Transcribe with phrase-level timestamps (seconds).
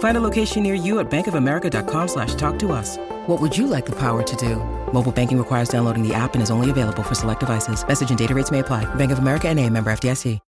[0.00, 2.98] Find a location near you at bankofamerica.com slash talk to us.
[3.26, 4.56] What would you like the power to do?
[4.92, 7.86] Mobile banking requires downloading the app and is only available for select devices.
[7.86, 8.92] Message and data rates may apply.
[8.96, 10.38] Bank of America and a member FDIC.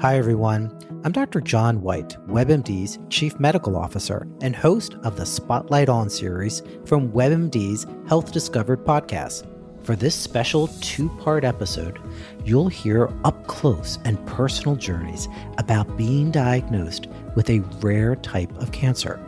[0.00, 0.72] Hi, everyone.
[1.04, 1.40] I'm Dr.
[1.40, 7.84] John White, WebMD's Chief Medical Officer and host of the Spotlight On series from WebMD's
[8.08, 9.46] Health Discovered podcast.
[9.88, 11.98] For this special two part episode,
[12.44, 18.70] you'll hear up close and personal journeys about being diagnosed with a rare type of
[18.70, 19.18] cancer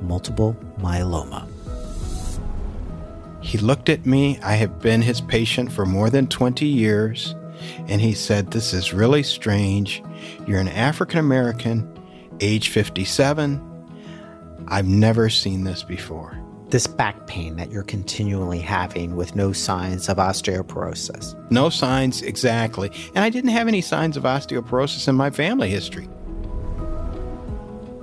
[0.00, 1.46] multiple myeloma.
[3.42, 4.38] He looked at me.
[4.38, 7.34] I have been his patient for more than 20 years.
[7.86, 10.02] And he said, This is really strange.
[10.46, 11.86] You're an African American,
[12.40, 13.62] age 57.
[14.68, 16.37] I've never seen this before.
[16.70, 21.34] This back pain that you're continually having with no signs of osteoporosis.
[21.50, 22.92] No signs, exactly.
[23.14, 26.10] And I didn't have any signs of osteoporosis in my family history.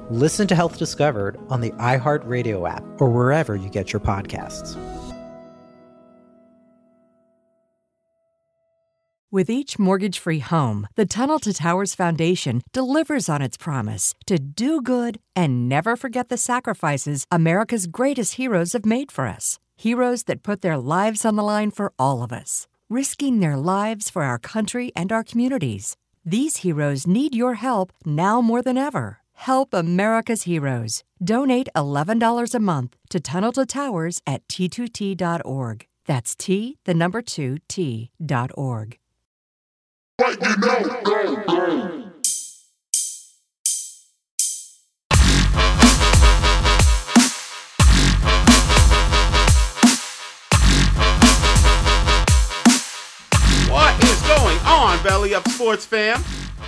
[0.10, 4.76] Listen to Health Discovered on the iHeartRadio app or wherever you get your podcasts.
[9.36, 14.40] With each mortgage free home, the Tunnel to Towers Foundation delivers on its promise to
[14.40, 19.60] do good and never forget the sacrifices America's greatest heroes have made for us.
[19.76, 24.10] Heroes that put their lives on the line for all of us, risking their lives
[24.10, 25.98] for our country and our communities.
[26.24, 29.18] These heroes need your help now more than ever.
[29.34, 31.04] Help America's heroes.
[31.22, 35.88] Donate $11 a month to Tunnel to Towers at t2t.org.
[36.06, 38.98] That's T, the number 2, T.org.
[40.18, 40.56] What is
[54.22, 56.24] going on, Belly Up Sports fam?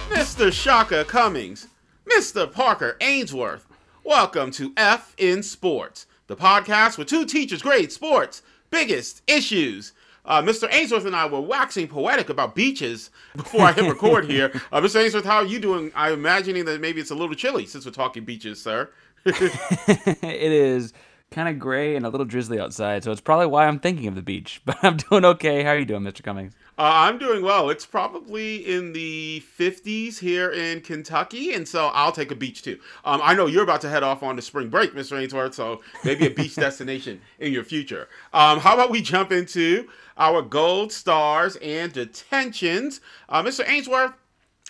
[0.09, 0.51] Mr.
[0.51, 1.67] Shaka Cummings,
[2.05, 2.51] Mr.
[2.51, 3.65] Parker Ainsworth.
[4.03, 8.41] Welcome to F in Sports, the podcast where two teachers grade sports'
[8.71, 9.93] biggest issues.
[10.27, 10.67] Uh, Mr.
[10.71, 14.51] Ainsworth and I were waxing poetic about beaches before I hit record here.
[14.71, 15.01] Uh, Mr.
[15.01, 15.91] Ainsworth, how are you doing?
[15.95, 18.89] I'm imagining that maybe it's a little chilly since we're talking beaches, sir.
[19.25, 20.93] it is
[21.31, 24.15] kind of gray and a little drizzly outside, so it's probably why I'm thinking of
[24.15, 24.61] the beach.
[24.65, 25.63] But I'm doing okay.
[25.63, 26.21] How are you doing, Mr.
[26.21, 26.53] Cummings?
[26.79, 27.71] Uh, I'm doing well.
[27.71, 32.77] It's probably in the 50s here in Kentucky, and so I'll take a beach too.
[33.03, 35.19] Um, I know you're about to head off on the spring break, Mr.
[35.19, 38.09] Ainsworth, so maybe a beach destination in your future.
[38.31, 39.87] Um, how about we jump into
[40.19, 43.01] our gold stars and detentions?
[43.27, 43.67] Uh, Mr.
[43.67, 44.13] Ainsworth,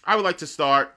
[0.06, 0.96] I would like to start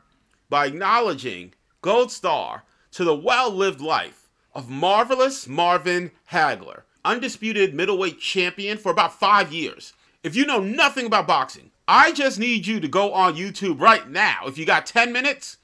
[0.49, 2.62] by acknowledging gold star
[2.93, 9.53] to the well lived life of marvelous Marvin Hagler, undisputed middleweight champion for about five
[9.53, 9.93] years.
[10.22, 14.08] If you know nothing about boxing, I just need you to go on YouTube right
[14.08, 15.56] now, if you got 10 minutes,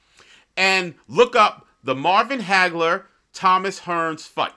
[0.55, 3.03] and look up the Marvin Hagler
[3.33, 4.53] Thomas Hearns fight.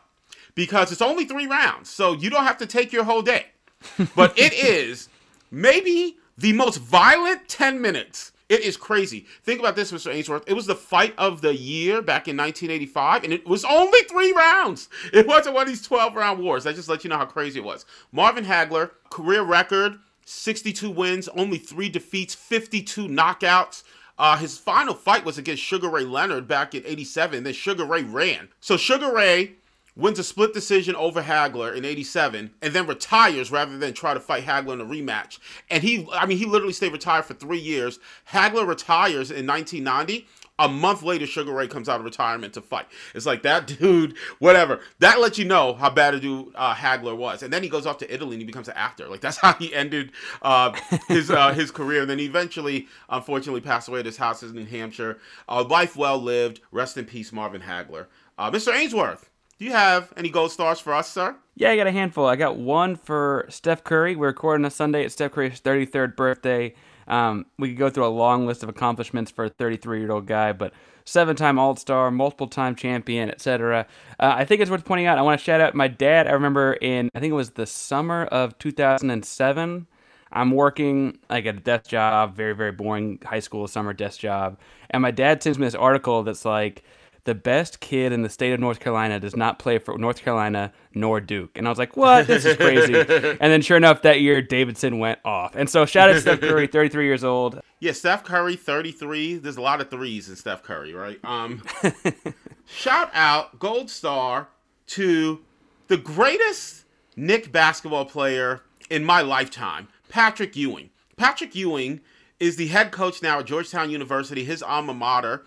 [0.55, 3.47] Because it's only three rounds, so you don't have to take your whole day.
[4.15, 5.09] But it is
[5.51, 8.33] maybe the most violent 10 minutes.
[8.51, 9.27] It is crazy.
[9.45, 10.13] Think about this, Mr.
[10.13, 10.43] Ainsworth.
[10.49, 14.33] It was the fight of the year back in 1985, and it was only three
[14.33, 14.89] rounds.
[15.13, 16.65] It wasn't one of these 12 round wars.
[16.65, 17.85] That just let you know how crazy it was.
[18.11, 23.83] Marvin Hagler, career record 62 wins, only three defeats, 52 knockouts.
[24.19, 27.45] Uh, his final fight was against Sugar Ray Leonard back in 87.
[27.45, 28.49] Then Sugar Ray ran.
[28.61, 29.55] So Sugar Ray
[29.97, 34.21] wins a split decision over Hagler in 87 and then retires rather than try to
[34.21, 35.39] fight Hagler in a rematch.
[35.71, 37.99] And he, I mean, he literally stayed retired for three years.
[38.33, 40.27] Hagler retires in 1990.
[40.61, 42.87] A month later, Sugar Ray comes out of retirement to fight.
[43.15, 44.81] It's like that dude, whatever.
[44.99, 47.43] That lets you know how bad a dude uh, Hagler was.
[47.43, 49.09] And then he goes off to Italy and he becomes an actor.
[49.09, 50.79] Like that's how he ended uh,
[51.09, 52.03] his uh, his career.
[52.03, 55.19] And then he eventually, unfortunately, passed away at his house in New Hampshire.
[55.49, 56.61] Uh, life well lived.
[56.73, 58.07] Rest in peace, Marvin Hagler.
[58.37, 58.75] Uh, Mr.
[58.75, 61.37] Ainsworth, do you have any gold stars for us, sir?
[61.55, 62.25] Yeah, I got a handful.
[62.25, 64.17] I got one for Steph Curry.
[64.17, 66.75] We're recording a Sunday at Steph Curry's 33rd birthday.
[67.07, 70.27] Um, we could go through a long list of accomplishments for a 33 year old
[70.27, 70.73] guy, but
[71.05, 73.87] seven time All Star, multiple time champion, etc.
[74.19, 75.19] Uh, I think it's worth pointing out.
[75.19, 76.27] I want to shout out my dad.
[76.27, 79.87] I remember in, I think it was the summer of 2007.
[80.33, 84.59] I'm working like at a desk job, very, very boring high school summer desk job.
[84.89, 86.83] And my dad sends me this article that's like,
[87.25, 90.73] the best kid in the state of North Carolina does not play for North Carolina
[90.95, 91.57] nor Duke.
[91.57, 92.27] And I was like, what?
[92.27, 92.95] This is crazy.
[93.41, 95.55] and then sure enough, that year, Davidson went off.
[95.55, 97.61] And so shout out to Steph Curry, 33 years old.
[97.81, 99.37] Yeah, Steph Curry, 33.
[99.37, 101.19] There's a lot of threes in Steph Curry, right?
[101.25, 101.63] Um,
[102.67, 104.49] shout out, gold star,
[104.89, 105.41] to
[105.89, 106.85] the greatest
[107.17, 110.91] Knick basketball player in my lifetime, Patrick Ewing.
[111.17, 112.01] Patrick Ewing
[112.39, 115.45] is the head coach now at Georgetown University, his alma mater.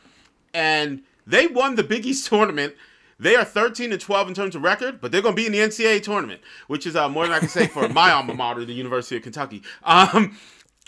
[0.54, 2.76] And they won the Big East tournament.
[3.20, 5.52] They are 13 and 12 in terms of record, but they're going to be in
[5.52, 8.66] the NCAA tournament, which is uh, more than I can say for my alma mater,
[8.66, 9.64] the University of Kentucky.
[9.84, 10.38] Um,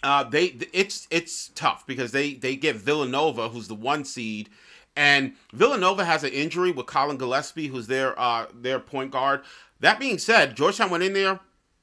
[0.03, 4.49] uh, they it's it's tough because they they get Villanova, who's the one seed,
[4.95, 9.41] and Villanova has an injury with Collin Gillespie, who's their uh, their point guard.
[9.79, 11.39] That being said, Georgetown went in there,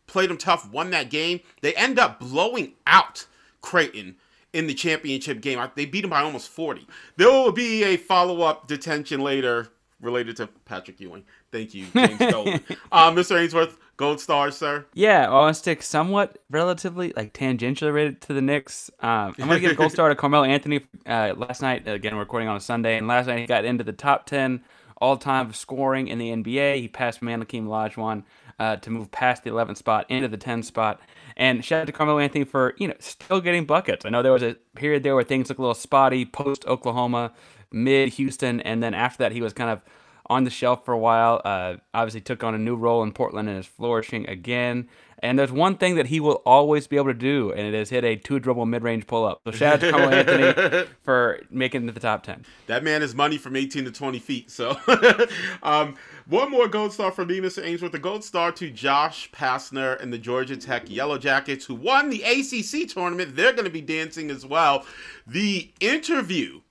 [0.07, 1.41] played them tough, won that game.
[1.63, 3.27] They end up blowing out
[3.61, 4.17] Creighton
[4.53, 5.59] in the championship game.
[5.75, 6.87] They beat him by almost 40.
[7.17, 9.69] There will be a follow up detention later
[10.01, 11.25] related to Patrick Ewing.
[11.51, 12.61] Thank you, James Dolan.
[12.91, 13.41] uh, Mr.
[13.41, 14.85] Ainsworth, gold stars, sir.
[14.95, 18.91] Yeah, I want to stick somewhat relatively, like tangentially related to the Knicks.
[19.01, 21.87] Um, I'm going to give a gold star to Carmelo Anthony uh, last night.
[21.87, 24.63] Again, recording on a Sunday, and last night he got into the top 10
[24.97, 26.77] all time of scoring in the NBA.
[26.81, 28.25] He passed Malachi Olajuwon
[28.59, 31.01] uh, to move past the 11th spot into the 10th spot.
[31.37, 34.05] And shout out to Carmelo Anthony for, you know, still getting buckets.
[34.05, 37.33] I know there was a period there where things looked a little spotty post Oklahoma,
[37.71, 39.81] mid Houston, and then after that he was kind of
[40.27, 41.41] on the shelf for a while.
[41.45, 44.89] Uh, obviously took on a new role in Portland and is flourishing again.
[45.23, 47.91] And there's one thing that he will always be able to do, and it is
[47.91, 49.41] hit a two dribble mid range pull up.
[49.47, 52.45] So shout out to Carmelo Anthony for making it to the top 10.
[52.67, 54.51] That man is money from 18 to 20 feet.
[54.51, 54.77] So
[55.63, 55.95] um,
[56.27, 57.65] one more gold star for me, Mr.
[57.65, 57.95] Ainsworth.
[57.95, 62.23] A gold star to Josh Pastner and the Georgia Tech Yellow Jackets, who won the
[62.23, 63.37] ACC tournament.
[63.37, 64.85] They're going to be dancing as well.
[65.27, 66.63] The interview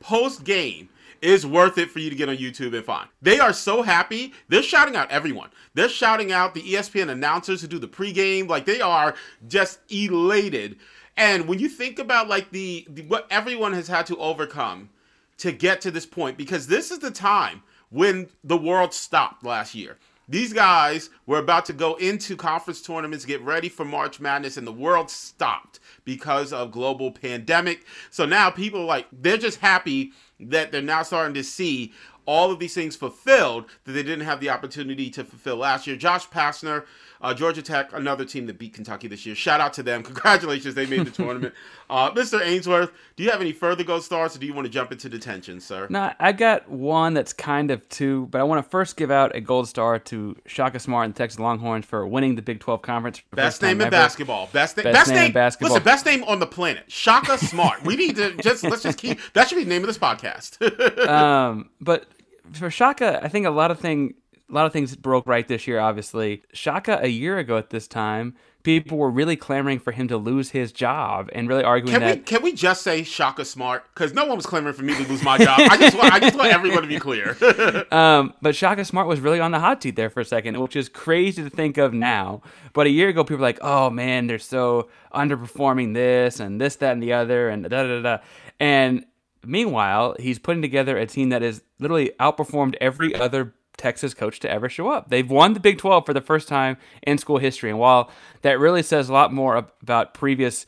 [0.00, 0.88] post game
[1.22, 3.08] is worth it for you to get on YouTube and find.
[3.20, 4.32] They are so happy.
[4.48, 5.50] They're shouting out everyone.
[5.74, 8.48] They're shouting out the ESPN announcers who do the pregame.
[8.48, 9.14] Like they are
[9.48, 10.76] just elated.
[11.16, 14.90] And when you think about like the, the what everyone has had to overcome
[15.38, 19.74] to get to this point, because this is the time when the world stopped last
[19.74, 19.98] year.
[20.28, 24.64] These guys were about to go into conference tournaments, get ready for March Madness, and
[24.64, 27.84] the world stopped because of global pandemic.
[28.10, 31.92] So now people like they're just happy that they're now starting to see
[32.26, 35.96] all of these things fulfilled that they didn't have the opportunity to fulfill last year.
[35.96, 36.84] Josh Pastner,
[37.22, 39.34] uh, Georgia Tech, another team that beat Kentucky this year.
[39.34, 40.02] Shout out to them.
[40.10, 41.54] Congratulations, they made the tournament.
[41.90, 42.40] Uh, Mr.
[42.40, 45.08] Ainsworth, do you have any further gold stars or do you want to jump into
[45.08, 45.88] detention, sir?
[45.90, 49.34] No, I got one that's kind of two, but I want to first give out
[49.34, 52.82] a gold star to Shaka Smart and the Texas Longhorns for winning the Big 12
[52.82, 53.22] conference.
[53.32, 53.90] Best name in ever.
[53.90, 54.48] basketball.
[54.52, 55.70] Best, na- Best best name name, in basketball.
[55.70, 56.84] Listen, best name on the planet.
[56.86, 57.82] Shaka Smart.
[57.84, 61.08] we need to just let's just keep that should be the name of this podcast.
[61.08, 62.06] um, but
[62.52, 64.14] for Shaka, I think a lot of thing,
[64.50, 65.78] a lot of things broke right this year.
[65.78, 70.16] Obviously, Shaka a year ago at this time, people were really clamoring for him to
[70.16, 72.16] lose his job and really arguing Can that.
[72.18, 73.84] we can we just say Shaka Smart?
[73.94, 75.58] Because no one was clamoring for me to lose my job.
[75.60, 77.36] I just want I just want everyone to be clear.
[77.90, 80.76] Um, but Shaka Smart was really on the hot seat there for a second, which
[80.76, 82.42] is crazy to think of now.
[82.72, 86.76] But a year ago, people were like, "Oh man, they're so underperforming this and this,
[86.76, 88.18] that, and the other, and da da da."
[88.58, 89.04] And
[89.44, 94.50] meanwhile, he's putting together a team that has literally outperformed every other Texas coach to
[94.50, 95.08] ever show up.
[95.08, 97.70] They've won the Big 12 for the first time in school history.
[97.70, 98.10] And while
[98.42, 100.66] that really says a lot more about previous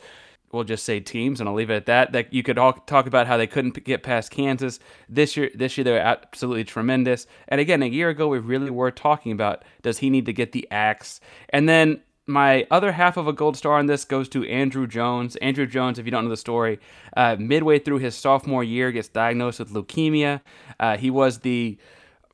[0.52, 2.12] we'll just say teams, and I'll leave it at that.
[2.12, 4.78] That you could all talk about how they couldn't get past Kansas
[5.08, 5.50] this year.
[5.54, 7.26] This year they're absolutely tremendous.
[7.48, 10.52] And again, a year ago we really were talking about does he need to get
[10.52, 11.20] the axe?
[11.48, 15.36] And then my other half of a gold star on this goes to Andrew Jones.
[15.36, 16.78] Andrew Jones, if you don't know the story,
[17.16, 20.40] uh, midway through his sophomore year, gets diagnosed with leukemia.
[20.78, 21.78] Uh, he was the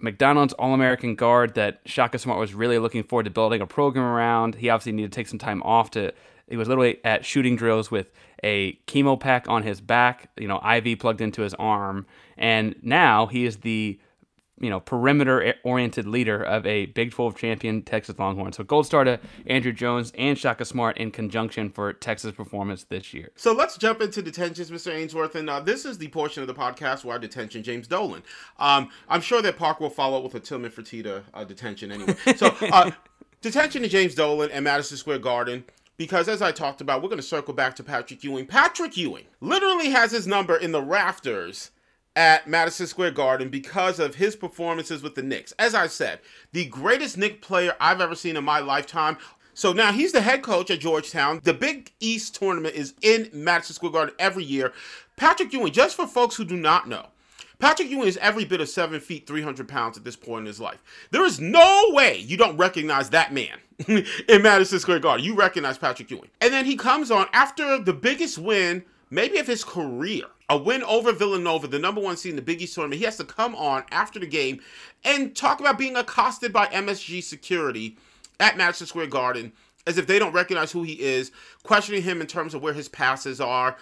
[0.00, 4.04] McDonald's All American guard that Shaka Smart was really looking forward to building a program
[4.04, 4.56] around.
[4.56, 6.12] He obviously needed to take some time off to.
[6.48, 8.10] He was literally at shooting drills with
[8.42, 13.26] a chemo pack on his back, you know, IV plugged into his arm, and now
[13.26, 13.98] he is the
[14.60, 18.52] you know, perimeter oriented leader of a Big 12 champion Texas Longhorn.
[18.52, 23.14] So gold star to Andrew Jones and Shaka Smart in conjunction for Texas performance this
[23.14, 23.30] year.
[23.36, 24.92] So let's jump into detentions, Mr.
[24.92, 25.34] Ainsworth.
[25.34, 28.22] And uh, this is the portion of the podcast where I detention James Dolan.
[28.58, 32.14] Um, I'm sure that Park will follow up with a Tillman Fertitta uh, detention anyway.
[32.36, 32.90] So uh,
[33.40, 35.64] detention to James Dolan and Madison Square Garden
[35.98, 38.46] because as I talked about, we're going to circle back to Patrick Ewing.
[38.46, 41.72] Patrick Ewing literally has his number in the rafters
[42.18, 45.52] at Madison Square Garden because of his performances with the Knicks.
[45.56, 46.18] As I said,
[46.50, 49.16] the greatest Knick player I've ever seen in my lifetime.
[49.54, 51.40] So now he's the head coach at Georgetown.
[51.44, 54.72] The Big East tournament is in Madison Square Garden every year.
[55.14, 57.06] Patrick Ewing, just for folks who do not know,
[57.60, 60.60] Patrick Ewing is every bit of seven feet, 300 pounds at this point in his
[60.60, 60.82] life.
[61.12, 65.24] There is no way you don't recognize that man in Madison Square Garden.
[65.24, 66.30] You recognize Patrick Ewing.
[66.40, 70.82] And then he comes on after the biggest win, maybe of his career, a win
[70.84, 72.98] over Villanova, the number one seed in the Big East tournament.
[72.98, 74.60] He has to come on after the game
[75.04, 77.96] and talk about being accosted by MSG security
[78.40, 79.52] at Madison Square Garden
[79.88, 82.88] as if they don't recognize who he is, questioning him in terms of where his
[82.90, 83.76] passes are.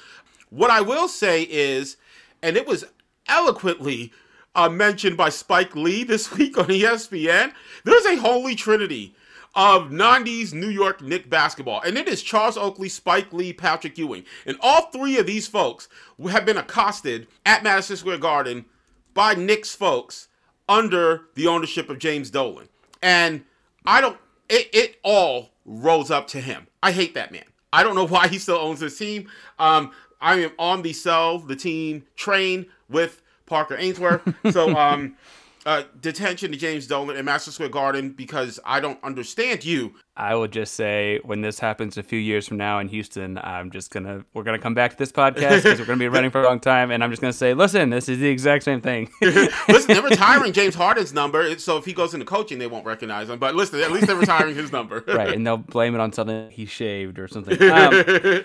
[0.50, 1.96] What I will say is,
[2.42, 2.84] and it was
[3.26, 4.12] eloquently
[4.54, 7.52] uh, mentioned by Spike Lee this week on ESPN,
[7.84, 9.16] there's a holy trinity
[9.56, 14.24] of 90s New York Knick basketball, and it is Charles Oakley, Spike Lee, Patrick Ewing.
[14.44, 15.88] And all three of these folks
[16.28, 18.66] have been accosted at Madison Square Garden
[19.14, 20.28] by Knicks folks
[20.68, 22.68] under the ownership of James Dolan.
[23.02, 23.44] And
[23.86, 24.18] I don't,
[24.50, 26.66] it, it all rolls up to him.
[26.82, 27.44] I hate that man.
[27.72, 29.30] I don't know why he still owns this team.
[29.58, 34.22] Um, I am on the sell the team train with Parker Ainsworth.
[34.52, 35.16] So, um,
[35.66, 39.94] uh, detention to James Dolan in Master Square Garden because I don't understand you.
[40.16, 43.70] I will just say when this happens a few years from now in Houston, I'm
[43.70, 46.40] just gonna we're gonna come back to this podcast because we're gonna be running for
[46.40, 49.10] a long time, and I'm just gonna say, listen, this is the exact same thing.
[49.20, 53.28] listen, they're retiring James Harden's number, so if he goes into coaching, they won't recognize
[53.28, 53.38] him.
[53.38, 55.34] But listen, at least they're retiring his number, right?
[55.34, 57.56] And they'll blame it on something he shaved or something.
[57.76, 58.44] Um,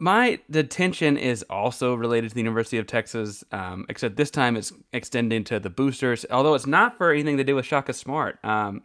[0.00, 4.72] my detention is also related to the University of Texas, um, except this time it's
[4.94, 8.42] extending to the boosters, although it's not for anything to do with Shaka Smart.
[8.42, 8.82] Um,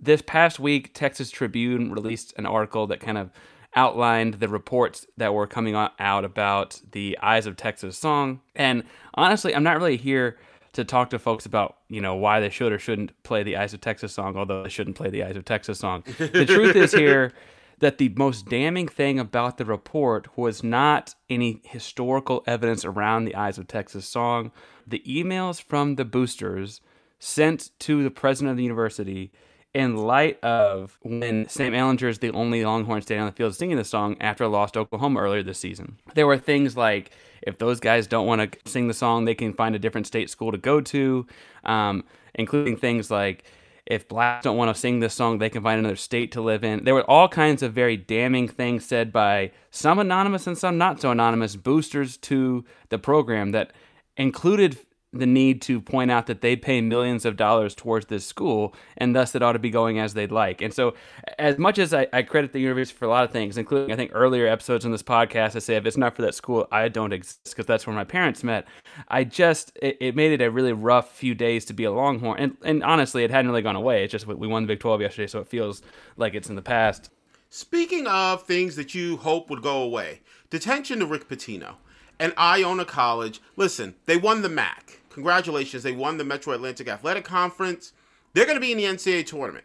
[0.00, 3.30] this past week, Texas Tribune released an article that kind of
[3.74, 8.40] outlined the reports that were coming out about the Eyes of Texas song.
[8.54, 10.38] And honestly, I'm not really here
[10.74, 13.72] to talk to folks about you know why they should or shouldn't play the Eyes
[13.72, 16.04] of Texas song, although they shouldn't play the Eyes of Texas song.
[16.18, 17.32] The truth is here
[17.80, 23.34] that the most damning thing about the report was not any historical evidence around the
[23.34, 24.52] Eyes of Texas song.
[24.86, 26.80] The emails from the boosters
[27.18, 29.32] sent to the president of the university
[29.72, 33.76] in light of when Sam Ehlinger is the only Longhorn standing on the field singing
[33.76, 35.98] the song after to Oklahoma earlier this season.
[36.14, 39.54] There were things like if those guys don't want to sing the song, they can
[39.54, 41.26] find a different state school to go to,
[41.64, 43.44] um, including things like
[43.86, 46.64] if blacks don't want to sing this song, they can find another state to live
[46.64, 46.84] in.
[46.84, 51.00] There were all kinds of very damning things said by some anonymous and some not
[51.00, 53.72] so anonymous boosters to the program that
[54.16, 54.78] included
[55.12, 59.14] the need to point out that they pay millions of dollars towards this school and
[59.14, 60.62] thus it ought to be going as they'd like.
[60.62, 60.94] And so,
[61.38, 63.96] as much as I, I credit the university for a lot of things, including I
[63.96, 66.88] think earlier episodes on this podcast, I say if it's not for that school, I
[66.88, 68.68] don't exist because that's where my parents met.
[69.08, 72.38] I just, it, it, made it a really rough few days to be a Longhorn.
[72.38, 74.04] And, and honestly, it hadn't really gone away.
[74.04, 75.82] It's just we won the Big 12 yesterday, so it feels
[76.16, 77.10] like it's in the past.
[77.48, 81.76] Speaking of things that you hope would go away, detention to Rick Pitino
[82.20, 83.40] and Iona College.
[83.56, 87.92] Listen, they won the MAC Congratulations, they won the Metro Atlantic Athletic Conference.
[88.32, 89.64] They're going to be in the NCAA tournament.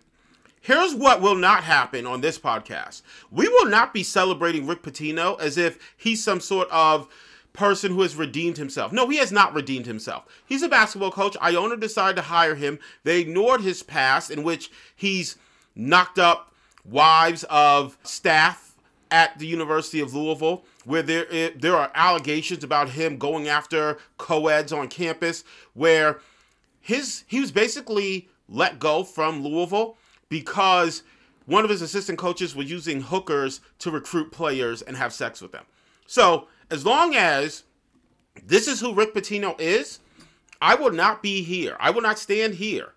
[0.60, 3.04] Here's what will not happen on this podcast.
[3.30, 7.08] We will not be celebrating Rick Pitino as if he's some sort of
[7.54, 8.92] person who has redeemed himself.
[8.92, 10.26] No, he has not redeemed himself.
[10.46, 11.38] He's a basketball coach.
[11.40, 12.80] Iona decided to hire him.
[13.04, 15.38] They ignored his past, in which he's
[15.76, 16.52] knocked up
[16.84, 18.76] wives of staff
[19.12, 24.72] at the University of Louisville where there there are allegations about him going after co-eds
[24.72, 26.20] on campus where
[26.80, 29.98] his he was basically let go from Louisville
[30.30, 31.04] because
[31.46, 35.52] one of his assistant coaches was using hookers to recruit players and have sex with
[35.52, 35.66] them.
[36.08, 37.64] So, as long as
[38.44, 40.00] this is who Rick Pitino is,
[40.62, 41.78] I will not be here.
[41.80, 42.94] I will not stand here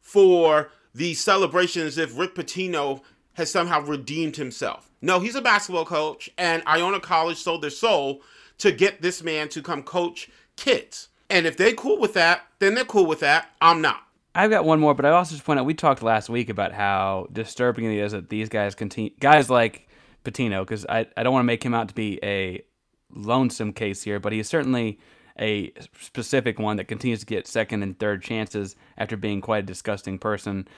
[0.00, 3.02] for the celebrations if Rick Pitino
[3.40, 4.90] has somehow redeemed himself.
[5.00, 8.20] No, he's a basketball coach, and Iona College sold their soul
[8.58, 11.08] to get this man to come coach kids.
[11.30, 13.48] And if they're cool with that, then they're cool with that.
[13.62, 14.02] I'm not.
[14.34, 16.72] I've got one more, but I also just point out we talked last week about
[16.72, 19.88] how disturbing it is that these guys continue, guys like
[20.24, 22.62] Pitino, because I, I don't want to make him out to be a
[23.10, 25.00] lonesome case here, but he's certainly
[25.38, 29.66] a specific one that continues to get second and third chances after being quite a
[29.66, 30.68] disgusting person.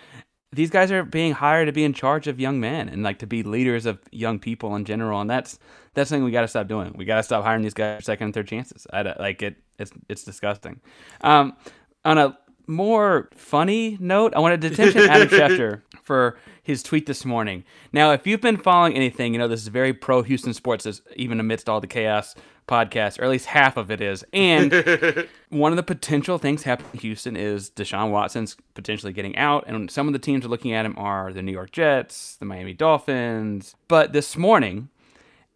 [0.53, 3.27] These guys are being hired to be in charge of young men and like to
[3.27, 5.59] be leaders of young people in general, and that's
[5.95, 6.95] that's something we got to stop doing.
[6.97, 8.87] We got to stop hiring these guys for second and third chances.
[8.93, 10.81] I, like it, it's it's disgusting.
[11.23, 11.57] Um,
[12.05, 17.25] on a more funny note, I wanted to mention Adam Schefter for his tweet this
[17.25, 17.65] morning.
[17.93, 21.41] Now, if you've been following anything, you know this is very pro Houston sports, even
[21.41, 22.35] amidst all the chaos
[22.67, 24.25] podcast, or at least half of it is.
[24.33, 24.73] And
[25.51, 29.91] one of the potential things happening in Houston is Deshaun Watson's potentially getting out, and
[29.91, 32.73] some of the teams are looking at him are the New York Jets, the Miami
[32.75, 33.75] Dolphins.
[33.89, 34.89] But this morning,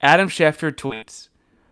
[0.00, 1.28] Adam Schefter tweets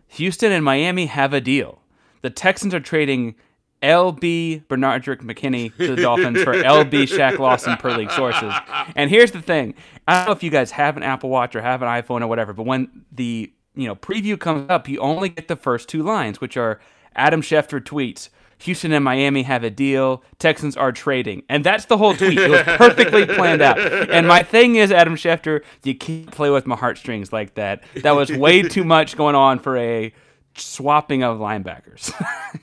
[0.09, 1.81] Houston and Miami have a deal.
[2.23, 3.35] The Texans are trading
[3.83, 8.55] LB Benardrick McKinney to the Dolphins for LB Shaq Lawson per league sources.
[8.97, 9.75] And here's the thing
[10.09, 12.26] I don't know if you guys have an Apple Watch or have an iPhone or
[12.26, 16.02] whatever, but when the you know preview comes up, you only get the first two
[16.02, 16.81] lines, which are
[17.14, 18.28] Adam Schefter tweets.
[18.59, 20.23] Houston and Miami have a deal.
[20.38, 21.43] Texans are trading.
[21.49, 22.38] And that's the whole tweet.
[22.38, 23.78] It was perfectly planned out.
[23.78, 27.83] And my thing is, Adam Schefter, you can't play with my heartstrings like that.
[27.97, 30.14] That was way too much going on for a
[30.61, 32.12] swapping of linebackers.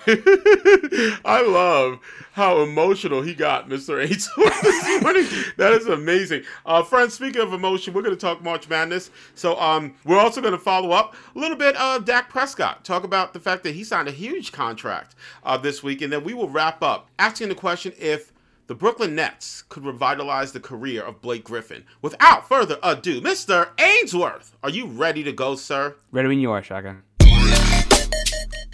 [1.26, 2.00] I love
[2.34, 4.02] how emotional he got, Mr.
[4.02, 5.26] Ainsworth this morning.
[5.58, 6.44] That is amazing.
[6.66, 9.12] Uh, friends, speaking of emotion, we're going to talk March Madness.
[9.36, 13.04] So um, we're also going to follow up a little bit of Dak Prescott, talk
[13.04, 16.34] about the fact that he signed a huge contract uh, this week, and then we
[16.34, 18.32] will wrap up asking the question if
[18.72, 21.84] the Brooklyn Nets could revitalize the career of Blake Griffin.
[22.02, 23.68] Without further ado, Mr.
[23.78, 25.98] Ainsworth, are you ready to go, sir?
[26.12, 27.04] Ready when you are, Shotgun.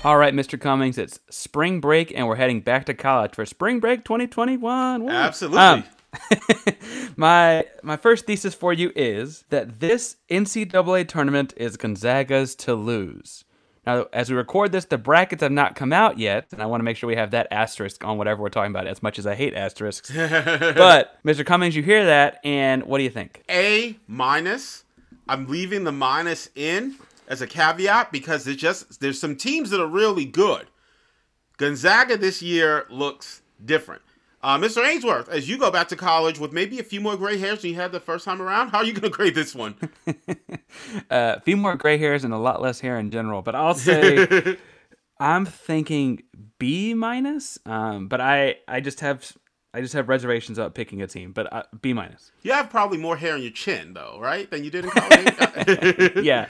[0.04, 0.60] All right, Mr.
[0.60, 5.04] Cummings, it's spring break, and we're heading back to college for spring break 2021.
[5.04, 5.10] Woo.
[5.10, 5.60] Absolutely.
[5.60, 5.84] Um,
[7.18, 13.44] my my first thesis for you is that this NCAA tournament is Gonzaga's to lose.
[13.86, 16.82] Now, as we record this, the brackets have not come out yet, and I want
[16.82, 18.86] to make sure we have that asterisk on whatever we're talking about.
[18.86, 21.46] As much as I hate asterisks, but Mr.
[21.46, 23.44] Cummings, you hear that, and what do you think?
[23.50, 24.84] A minus.
[25.30, 26.96] I'm leaving the minus in
[27.28, 30.68] as a caveat because there's just there's some teams that are really good.
[31.58, 34.02] Gonzaga this year looks different.
[34.44, 34.86] Uh, Mr.
[34.86, 37.72] Ainsworth, as you go back to college with maybe a few more gray hairs than
[37.72, 39.76] you had the first time around, how are you going to grade this one?
[40.08, 40.14] uh,
[41.10, 44.58] a few more gray hairs and a lot less hair in general, but I'll say
[45.20, 46.24] I'm thinking
[46.60, 47.58] B minus.
[47.66, 49.36] Um, but I I just have
[49.78, 52.32] I just have reservations about picking a team, but uh, B minus.
[52.42, 56.16] You have probably more hair on your chin, though, right, than you did in college.
[56.26, 56.48] yeah.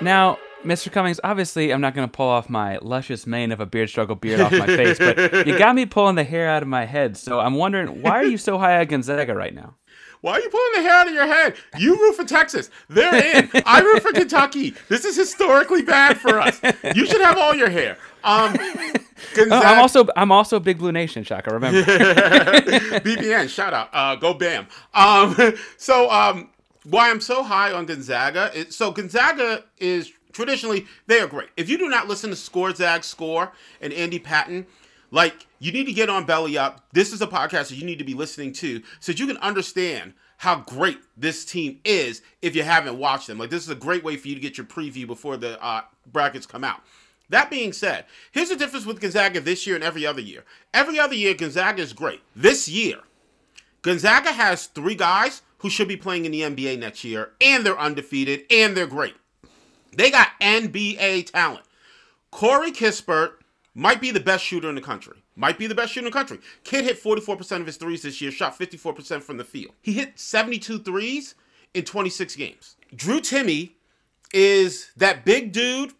[0.00, 0.92] now, Mr.
[0.92, 4.14] Cummings, obviously, I'm not going to pull off my luscious mane of a beard struggle
[4.14, 7.16] beard off my face, but you got me pulling the hair out of my head.
[7.16, 9.74] So I'm wondering, why are you so high on Gonzaga right now?
[10.24, 11.54] Why are you pulling the hair out of your head?
[11.76, 12.70] You root for Texas.
[12.88, 13.50] They're in.
[13.66, 14.74] I root for Kentucky.
[14.88, 16.58] This is historically bad for us.
[16.94, 17.98] You should have all your hair.
[18.24, 18.54] Um,
[19.34, 21.52] Gonzaga- oh, I'm also I'm also Big Blue Nation, Shaka.
[21.52, 21.82] Remember?
[21.82, 23.90] BBN, shout out.
[23.92, 24.66] Uh, go Bam.
[24.94, 25.36] Um,
[25.76, 26.48] so um,
[26.84, 28.50] why I'm so high on Gonzaga?
[28.54, 31.50] Is, so Gonzaga is traditionally they are great.
[31.58, 34.64] If you do not listen to Score Zag Score and Andy Patton,
[35.14, 36.84] like you need to get on Belly Up.
[36.92, 39.36] This is a podcast that you need to be listening to so that you can
[39.36, 43.38] understand how great this team is if you haven't watched them.
[43.38, 45.82] Like this is a great way for you to get your preview before the uh,
[46.10, 46.80] brackets come out.
[47.30, 50.42] That being said, here's the difference with Gonzaga this year and every other year.
[50.74, 52.20] Every other year, Gonzaga is great.
[52.34, 52.98] This year,
[53.82, 57.78] Gonzaga has three guys who should be playing in the NBA next year, and they're
[57.78, 59.14] undefeated, and they're great.
[59.96, 61.64] They got NBA talent.
[62.30, 63.34] Corey Kispert
[63.74, 65.16] might be the best shooter in the country.
[65.36, 66.38] Might be the best shooter in the country.
[66.62, 69.74] Kid hit 44% of his threes this year, shot 54% from the field.
[69.82, 71.34] He hit 72 threes
[71.74, 72.76] in 26 games.
[72.94, 73.72] Drew Timme
[74.32, 75.92] is that big dude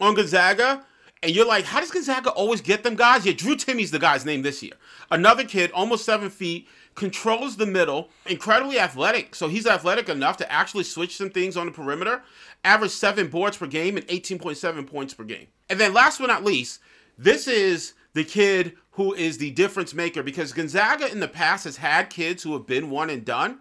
[0.00, 0.84] on Gonzaga,
[1.22, 3.24] and you're like, how does Gonzaga always get them guys?
[3.24, 4.72] Yeah, Drew Timme's the guy's name this year.
[5.10, 9.34] Another kid, almost seven feet, controls the middle, incredibly athletic.
[9.34, 12.22] So he's athletic enough to actually switch some things on the perimeter,
[12.64, 15.46] average seven boards per game and 18.7 points per game.
[15.70, 16.80] And then last but not least,
[17.22, 21.78] this is the kid who is the difference maker because Gonzaga in the past has
[21.78, 23.60] had kids who have been one and done.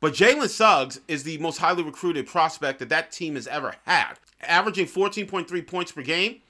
[0.00, 4.18] But Jalen Suggs is the most highly recruited prospect that that team has ever had
[4.42, 6.40] averaging 14.3 points per game.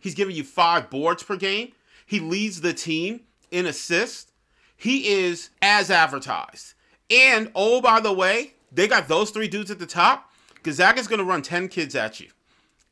[0.00, 1.72] He's giving you five boards per game.
[2.06, 3.20] He leads the team
[3.50, 4.32] in assists.
[4.76, 6.74] He is as advertised.
[7.10, 10.30] And oh, by the way, they got those three dudes at the top.
[10.62, 12.28] Gonzaga's going to run 10 kids at you.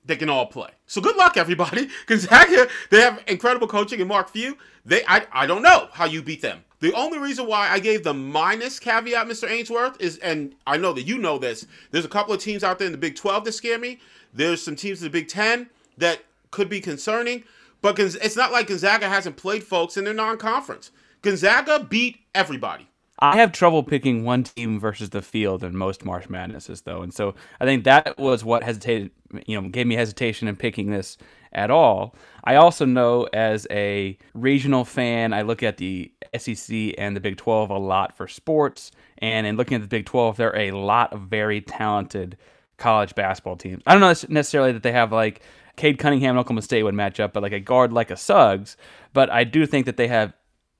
[0.08, 0.70] They can all play.
[0.86, 1.90] So good luck, everybody.
[2.06, 4.56] Gonzaga, they have incredible coaching and Mark Few.
[4.86, 6.64] They, I, I don't know how you beat them.
[6.80, 9.50] The only reason why I gave the minus caveat, Mr.
[9.50, 12.78] Ainsworth, is, and I know that you know this, there's a couple of teams out
[12.78, 14.00] there in the Big 12 that scare me.
[14.32, 15.68] There's some teams in the Big Ten
[15.98, 17.44] that could be concerning.
[17.82, 20.90] But it's not like Gonzaga hasn't played folks in their non-conference.
[21.20, 22.87] Gonzaga beat everybody.
[23.20, 27.12] I have trouble picking one team versus the field in most March Madnesses, though, and
[27.12, 29.10] so I think that was what hesitated,
[29.46, 31.18] you know, gave me hesitation in picking this
[31.52, 32.14] at all.
[32.44, 37.36] I also know as a regional fan, I look at the SEC and the Big
[37.36, 40.70] 12 a lot for sports, and in looking at the Big 12, there are a
[40.70, 42.36] lot of very talented
[42.76, 43.82] college basketball teams.
[43.86, 45.42] I don't know necessarily that they have like
[45.74, 48.76] Cade Cunningham and Oklahoma State would match up, but like a guard like a Suggs,
[49.12, 50.32] but I do think that they have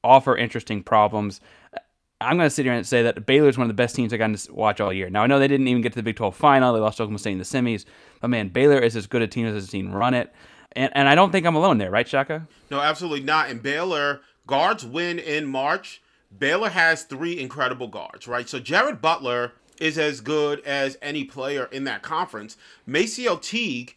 [0.05, 1.41] offer interesting problems.
[2.21, 4.13] I'm going to sit here and say that Baylor is one of the best teams
[4.13, 5.09] I've gotten to watch all year.
[5.09, 6.73] Now, I know they didn't even get to the Big 12 final.
[6.73, 7.85] They lost Oklahoma State in the semis.
[8.21, 10.33] But, man, Baylor is as good a team as I've seen run it.
[10.73, 12.47] And, and I don't think I'm alone there, right, Shaka?
[12.71, 13.51] No, absolutely not.
[13.51, 16.03] And Baylor, guards win in March.
[16.37, 18.49] Baylor has three incredible guards, right?
[18.49, 22.57] So Jared Butler is as good as any player in that conference.
[22.87, 23.95] MaCio Teague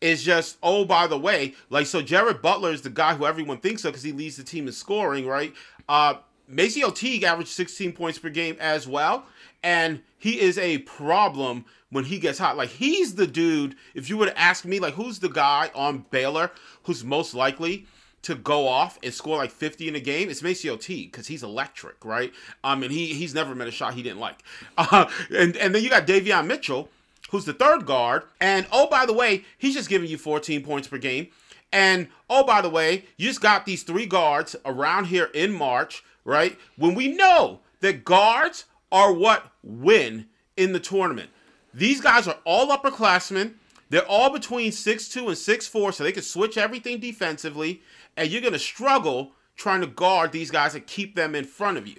[0.00, 3.58] is just, oh, by the way, like, so Jared Butler is the guy who everyone
[3.58, 5.54] thinks of because he leads the team in scoring, right?
[5.88, 6.14] Uh,
[6.52, 9.26] MaCio Teague averaged 16 points per game as well.
[9.62, 12.56] And he is a problem when he gets hot.
[12.56, 16.04] Like, he's the dude, if you were to ask me, like, who's the guy on
[16.10, 16.50] Baylor
[16.84, 17.86] who's most likely
[18.22, 21.42] to go off and score like 50 in a game, it's MaCio Teague because he's
[21.42, 22.32] electric, right?
[22.62, 24.42] Um, and he he's never met a shot he didn't like.
[24.78, 26.88] Uh, and, and then you got Davion Mitchell,
[27.30, 28.24] who's the third guard.
[28.40, 31.28] And oh, by the way, he's just giving you 14 points per game.
[31.72, 36.04] And oh, by the way, you just got these three guards around here in March
[36.24, 36.58] right?
[36.76, 41.30] When we know that guards are what win in the tournament.
[41.74, 43.54] These guys are all upperclassmen.
[43.88, 47.82] They're all between six two and six four, so they can switch everything defensively,
[48.16, 51.78] and you're going to struggle trying to guard these guys and keep them in front
[51.78, 51.96] of you.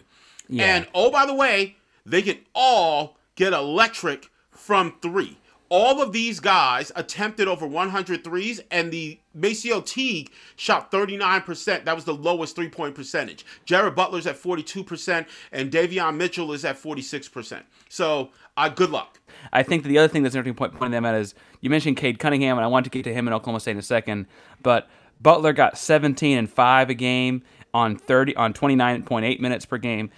[0.49, 0.75] Yeah.
[0.75, 5.37] And oh, by the way, they can all get electric from three
[5.73, 11.83] all of these guys attempted over 100 threes, and the MaCio Teague shot 39%.
[11.83, 13.43] That was the lowest three point percentage.
[13.65, 17.63] Jared Butler's at 42%, and Davion Mitchell is at 46%.
[17.89, 19.19] So, uh, good luck.
[19.51, 22.19] I think the other thing that's interesting point pointing them at is you mentioned Cade
[22.19, 24.27] Cunningham, and I want to get to him in Oklahoma State in a second,
[24.61, 24.87] but
[25.21, 27.41] Butler got 17 and 5 a game
[27.73, 30.11] on 30 on 29.8 minutes per game.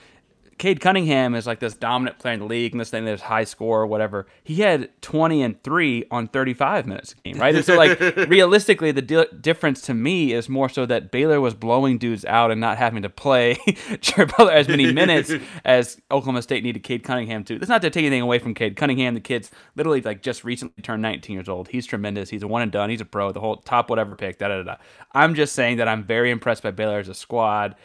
[0.57, 3.43] Cade Cunningham is like this dominant player in the league and this thing that's high
[3.43, 4.25] score or whatever.
[4.43, 7.53] He had 20 and 3 on 35 minutes a game, right?
[7.53, 11.53] And so, like, realistically, the di- difference to me is more so that Baylor was
[11.53, 13.57] blowing dudes out and not having to play
[14.01, 15.33] Jared Butler as many minutes
[15.65, 17.59] as Oklahoma State needed Cade Cunningham to.
[17.59, 19.13] That's not to take anything away from Cade Cunningham.
[19.13, 21.67] The kid's literally, like, just recently turned 19 years old.
[21.67, 22.29] He's tremendous.
[22.29, 22.89] He's a one and done.
[22.89, 24.75] He's a pro, the whole top whatever pick, da da da.
[25.11, 27.75] I'm just saying that I'm very impressed by Baylor as a squad.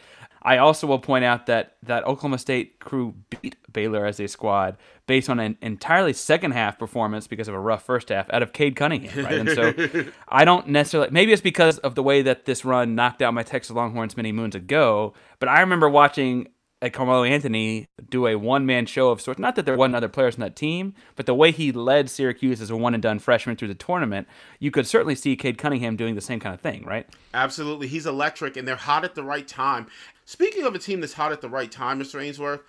[0.43, 4.77] I also will point out that that Oklahoma State crew beat Baylor as a squad
[5.07, 8.53] based on an entirely second half performance because of a rough first half out of
[8.53, 9.39] Cade Cunningham, right?
[9.39, 13.21] And so I don't necessarily maybe it's because of the way that this run knocked
[13.21, 16.47] out my Texas Longhorns many moons ago, but I remember watching
[16.81, 19.39] like Carmelo Anthony do a one man show of sorts.
[19.39, 22.59] Not that there wasn't other players in that team, but the way he led Syracuse
[22.59, 24.27] as a one and done freshman through the tournament,
[24.59, 27.07] you could certainly see Cade Cunningham doing the same kind of thing, right?
[27.33, 27.87] Absolutely.
[27.87, 29.87] He's electric and they're hot at the right time.
[30.31, 32.23] Speaking of a team that's hot at the right time, Mr.
[32.23, 32.61] Ainsworth,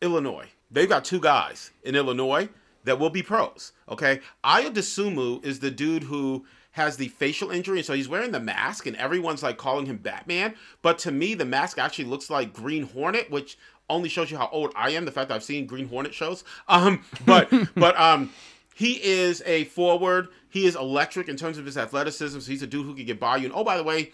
[0.00, 0.48] Illinois.
[0.70, 2.48] They've got two guys in Illinois
[2.84, 3.72] that will be pros.
[3.86, 4.20] Okay.
[4.42, 8.40] Ayo Dosunmu is the dude who has the facial injury, and so he's wearing the
[8.40, 10.54] mask, and everyone's like calling him Batman.
[10.80, 13.58] But to me, the mask actually looks like Green Hornet, which
[13.90, 15.04] only shows you how old I am.
[15.04, 16.44] The fact that I've seen Green Hornet shows.
[16.66, 18.32] Um, but but um,
[18.74, 20.28] he is a forward.
[20.48, 22.40] He is electric in terms of his athleticism.
[22.40, 23.44] So he's a dude who can get by you.
[23.44, 24.12] And oh, by the way,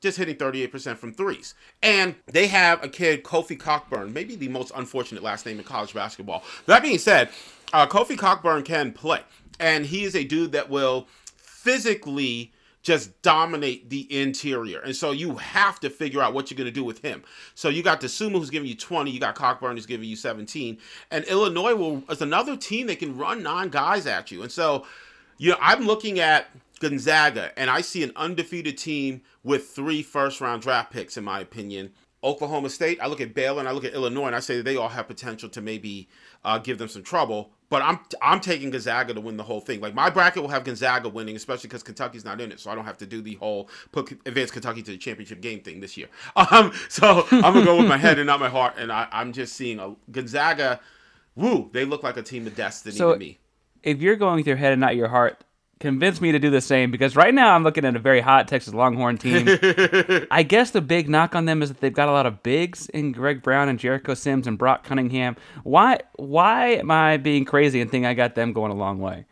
[0.00, 1.54] just hitting 38% from threes.
[1.82, 5.94] And they have a kid, Kofi Cockburn, maybe the most unfortunate last name in college
[5.94, 6.42] basketball.
[6.66, 7.30] That being said,
[7.72, 9.20] uh, Kofi Cockburn can play.
[9.58, 14.80] And he is a dude that will physically just dominate the interior.
[14.80, 17.22] And so you have to figure out what you're going to do with him.
[17.54, 20.78] So you got Dosunmu who's giving you 20, you got Cockburn who's giving you 17.
[21.10, 24.42] And Illinois will is another team that can run nine guys at you.
[24.42, 24.86] And so
[25.40, 26.48] you know, I'm looking at
[26.80, 31.40] Gonzaga and I see an undefeated team with three first round draft picks in my
[31.40, 31.92] opinion.
[32.22, 34.76] Oklahoma State, I look at Baylor and I look at Illinois and I say they
[34.76, 36.08] all have potential to maybe
[36.44, 37.52] uh, give them some trouble.
[37.70, 39.80] But I'm I'm taking Gonzaga to win the whole thing.
[39.80, 42.74] Like my bracket will have Gonzaga winning, especially because Kentucky's not in it, so I
[42.74, 45.96] don't have to do the whole put advance Kentucky to the championship game thing this
[45.96, 46.08] year.
[46.50, 49.32] Um, so I'm gonna go with my head and not my heart, and I, I'm
[49.32, 50.80] just seeing a Gonzaga.
[51.36, 53.38] Woo, they look like a team of destiny so to me.
[53.84, 55.44] If you're going with your head and not your heart,
[55.80, 58.46] convince me to do the same because right now I'm looking at a very hot
[58.46, 59.48] Texas Longhorn team.
[60.30, 62.88] I guess the big knock on them is that they've got a lot of bigs
[62.90, 65.36] in Greg Brown and Jericho Sims and Brock Cunningham.
[65.64, 69.24] Why why am I being crazy and think I got them going a long way?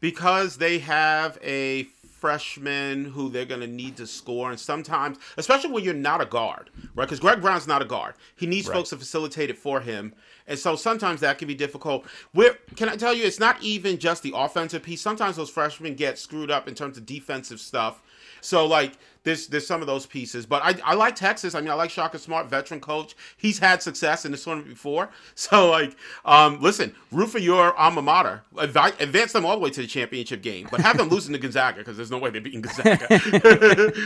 [0.00, 1.84] Because they have a
[2.18, 6.26] freshmen who they're going to need to score, and sometimes, especially when you're not a
[6.26, 7.04] guard, right?
[7.04, 8.14] Because Greg Brown's not a guard.
[8.36, 10.14] He needs folks to facilitate it for him,
[10.46, 12.06] and so sometimes that can be difficult.
[12.32, 15.00] Where can I tell you, it's not even just the offensive piece.
[15.00, 18.02] Sometimes those freshmen get screwed up in terms of defensive stuff.
[18.40, 18.92] So like
[19.26, 21.54] there's there's some of those pieces, but I, I like Texas.
[21.54, 23.16] I mean I like Shaka Smart, veteran coach.
[23.36, 25.10] He's had success in this tournament before.
[25.34, 29.80] So like um, listen, root for your alma mater, advance them all the way to
[29.82, 32.62] the championship game, but have them losing to Gonzaga because there's no way they're beating
[32.62, 33.92] Gonzaga.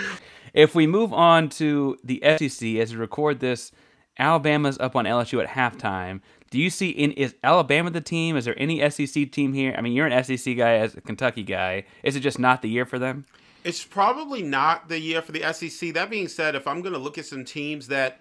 [0.53, 3.71] If we move on to the SEC as we record this,
[4.19, 6.21] Alabama's up on LSU at halftime.
[6.51, 8.37] Do you see in is Alabama the team?
[8.37, 9.73] Is there any SEC team here?
[9.79, 11.85] I mean, you're an SEC guy as a Kentucky guy.
[12.03, 13.25] Is it just not the year for them?
[13.63, 15.93] It's probably not the year for the SEC.
[15.93, 18.21] That being said, if I'm going to look at some teams that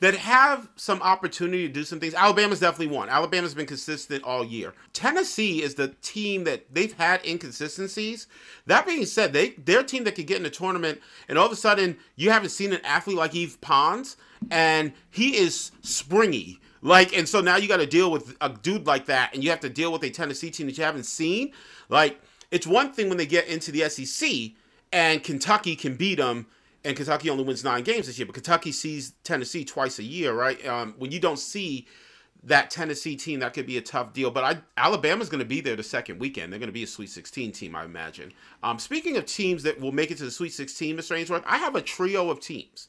[0.00, 3.08] that have some opportunity to do some things, Alabama's definitely one.
[3.08, 4.72] Alabama's been consistent all year.
[4.92, 8.28] Tennessee is the team that they've had inconsistencies.
[8.66, 11.46] That being said, they they're a team that could get in a tournament and all
[11.46, 14.16] of a sudden you haven't seen an athlete like Yves Pons
[14.50, 16.60] and he is springy.
[16.80, 19.50] Like and so now you got to deal with a dude like that and you
[19.50, 21.52] have to deal with a Tennessee team that you haven't seen.
[21.88, 22.20] Like
[22.50, 24.52] it's one thing when they get into the SEC
[24.92, 26.46] and Kentucky can beat them.
[26.84, 30.32] And Kentucky only wins nine games this year, but Kentucky sees Tennessee twice a year,
[30.32, 30.64] right?
[30.66, 31.86] Um, when you don't see
[32.44, 34.30] that Tennessee team, that could be a tough deal.
[34.30, 36.52] But I, Alabama's going to be there the second weekend.
[36.52, 38.32] They're going to be a Sweet 16 team, I imagine.
[38.62, 41.18] Um, speaking of teams that will make it to the Sweet 16, Mr.
[41.18, 42.88] Ainsworth, I have a trio of teams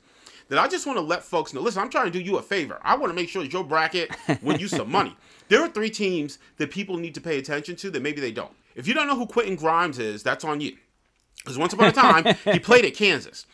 [0.50, 1.62] that I just want to let folks know.
[1.62, 2.80] Listen, I'm trying to do you a favor.
[2.84, 5.16] I want to make sure that your bracket win you some money.
[5.50, 8.52] There are three teams that people need to pay attention to that maybe they don't.
[8.76, 10.78] If you don't know who Quentin Grimes is, that's on you.
[11.50, 13.48] Because once upon a time, he played at Kansas.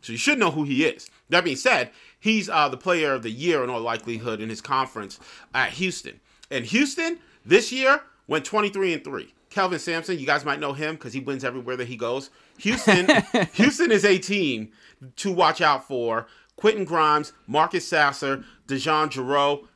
[0.00, 1.10] So you should know who he is.
[1.28, 4.62] That being said, he's uh, the player of the year in all likelihood in his
[4.62, 5.20] conference
[5.52, 6.18] at Houston.
[6.50, 9.34] And Houston this year went 23 and 3.
[9.50, 12.30] Kelvin Sampson, you guys might know him because he wins everywhere that he goes.
[12.56, 13.06] Houston,
[13.52, 14.72] Houston is a team
[15.16, 16.28] to watch out for.
[16.56, 19.66] Quentin Grimes, Marcus Sasser, DeJon Jarreau.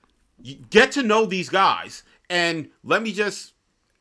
[0.40, 3.52] You get to know these guys, and let me just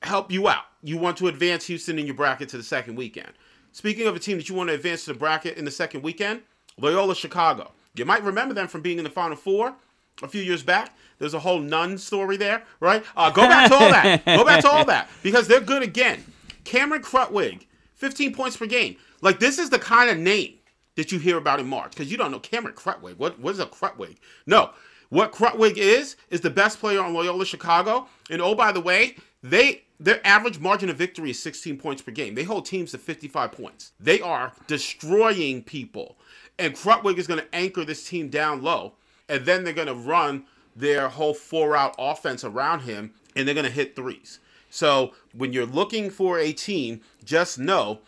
[0.01, 0.63] help you out.
[0.81, 3.33] You want to advance Houston in your bracket to the second weekend.
[3.75, 6.01] Speaking of a team that you want to advance to the bracket in the second
[6.01, 6.43] weekend,
[6.79, 7.73] Loyola Chicago.
[7.93, 9.75] You might remember them from being in the Final Four
[10.23, 10.95] a few years back.
[11.19, 13.03] There's a whole nun story there, right?
[13.17, 14.23] Uh, go back to all that.
[14.23, 16.23] Go back to all that because they're good again.
[16.63, 18.95] Cameron Krutwig, 15 points per game.
[19.19, 20.53] Like this is the kind of name
[20.95, 23.17] that you hear about in March because you don't know Cameron Krutwig.
[23.17, 24.15] What what is a Krutwig?
[24.47, 24.69] No,
[25.09, 28.07] what Krutwig is is the best player on Loyola Chicago.
[28.29, 29.17] And oh by the way,
[29.49, 32.35] they their average margin of victory is 16 points per game.
[32.35, 33.93] They hold teams to 55 points.
[33.99, 36.17] They are destroying people.
[36.59, 38.93] And Krutwig is going to anchor this team down low.
[39.29, 43.13] And then they're going to run their whole four out offense around him.
[43.35, 44.39] And they're going to hit threes.
[44.69, 47.99] So when you're looking for a team, just know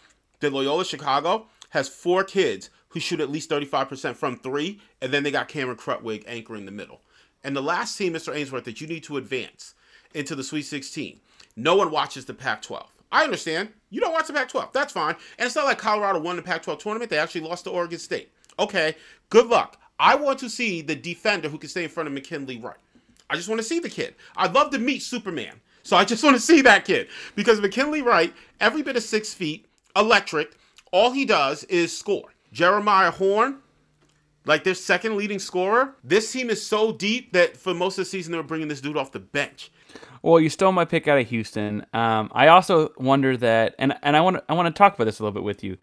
[0.41, 4.81] that Loyola Chicago has four kids who shoot at least 35% from three.
[5.01, 6.99] And then they got Cameron Krutwig anchoring the middle.
[7.45, 8.35] And the last team, Mr.
[8.35, 9.73] Ainsworth, that you need to advance
[10.13, 11.21] into the Sweet 16
[11.57, 12.85] no one watches the Pac 12.
[13.11, 13.69] I understand.
[13.89, 14.71] You don't watch the Pac 12.
[14.73, 15.15] That's fine.
[15.37, 17.09] And it's not like Colorado won the Pac 12 tournament.
[17.09, 18.31] They actually lost to Oregon State.
[18.59, 18.95] Okay,
[19.29, 19.81] good luck.
[19.99, 22.77] I want to see the defender who can stay in front of McKinley Wright.
[23.29, 24.15] I just want to see the kid.
[24.35, 25.59] I'd love to meet Superman.
[25.83, 27.07] So I just want to see that kid.
[27.35, 29.65] Because McKinley Wright, every bit of six feet,
[29.95, 30.55] electric,
[30.91, 32.33] all he does is score.
[32.53, 33.57] Jeremiah Horn,
[34.45, 35.95] like their second leading scorer.
[36.03, 38.81] This team is so deep that for most of the season they were bringing this
[38.81, 39.71] dude off the bench.
[40.21, 41.85] Well, you stole my pick out of Houston.
[41.93, 45.19] Um, I also wonder that, and and I want I want to talk about this
[45.19, 45.77] a little bit with you.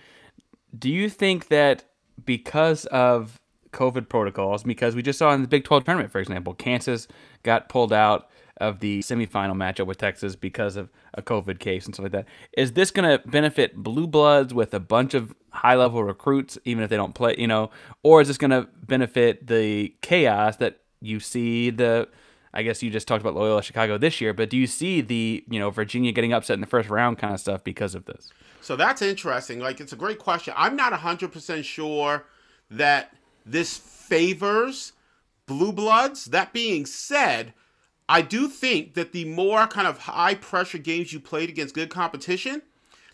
[0.76, 1.84] Do you think that
[2.24, 3.40] because of
[3.72, 7.06] COVID protocols, because we just saw in the Big 12 tournament, for example, Kansas
[7.42, 11.94] got pulled out of the semifinal matchup with Texas because of a COVID case and
[11.94, 12.26] stuff like that.
[12.56, 16.84] Is this going to benefit blue bloods with a bunch of high level recruits, even
[16.84, 17.70] if they don't play, you know,
[18.02, 22.08] or is this going to benefit the chaos that you see the
[22.54, 25.44] I guess you just talked about Loyola Chicago this year, but do you see the,
[25.50, 28.30] you know, Virginia getting upset in the first round kind of stuff because of this?
[28.60, 29.58] So that's interesting.
[29.58, 30.54] Like, it's a great question.
[30.56, 32.26] I'm not 100% sure
[32.70, 33.14] that
[33.44, 34.92] this favors
[35.46, 36.26] blue bloods.
[36.26, 37.54] That being said,
[38.08, 41.90] I do think that the more kind of high pressure games you played against good
[41.90, 42.62] competition,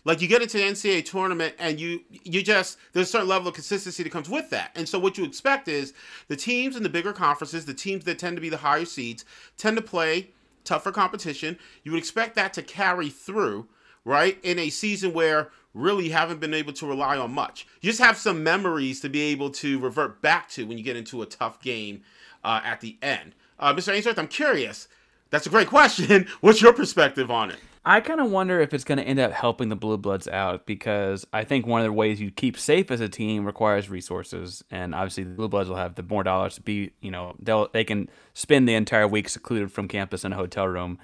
[0.03, 3.47] like you get into the NCAA tournament and you you just there's a certain level
[3.47, 4.71] of consistency that comes with that.
[4.75, 5.93] And so what you expect is
[6.27, 9.25] the teams in the bigger conferences, the teams that tend to be the higher seeds,
[9.57, 10.29] tend to play
[10.63, 11.57] tougher competition.
[11.83, 13.67] You would expect that to carry through,
[14.05, 14.37] right?
[14.43, 17.65] In a season where really haven't been able to rely on much.
[17.79, 20.97] You just have some memories to be able to revert back to when you get
[20.97, 22.01] into a tough game
[22.43, 23.35] uh, at the end.
[23.57, 23.93] Uh, Mr.
[23.93, 24.87] Ainsworth, I'm curious.
[25.29, 26.27] That's a great question.
[26.41, 27.59] What's your perspective on it?
[27.83, 30.67] I kind of wonder if it's going to end up helping the Blue Bloods out
[30.67, 34.63] because I think one of the ways you keep safe as a team requires resources,
[34.69, 37.69] and obviously the Blue Bloods will have the more dollars to be, you know, they'll
[37.73, 40.99] they can spend the entire week secluded from campus in a hotel room.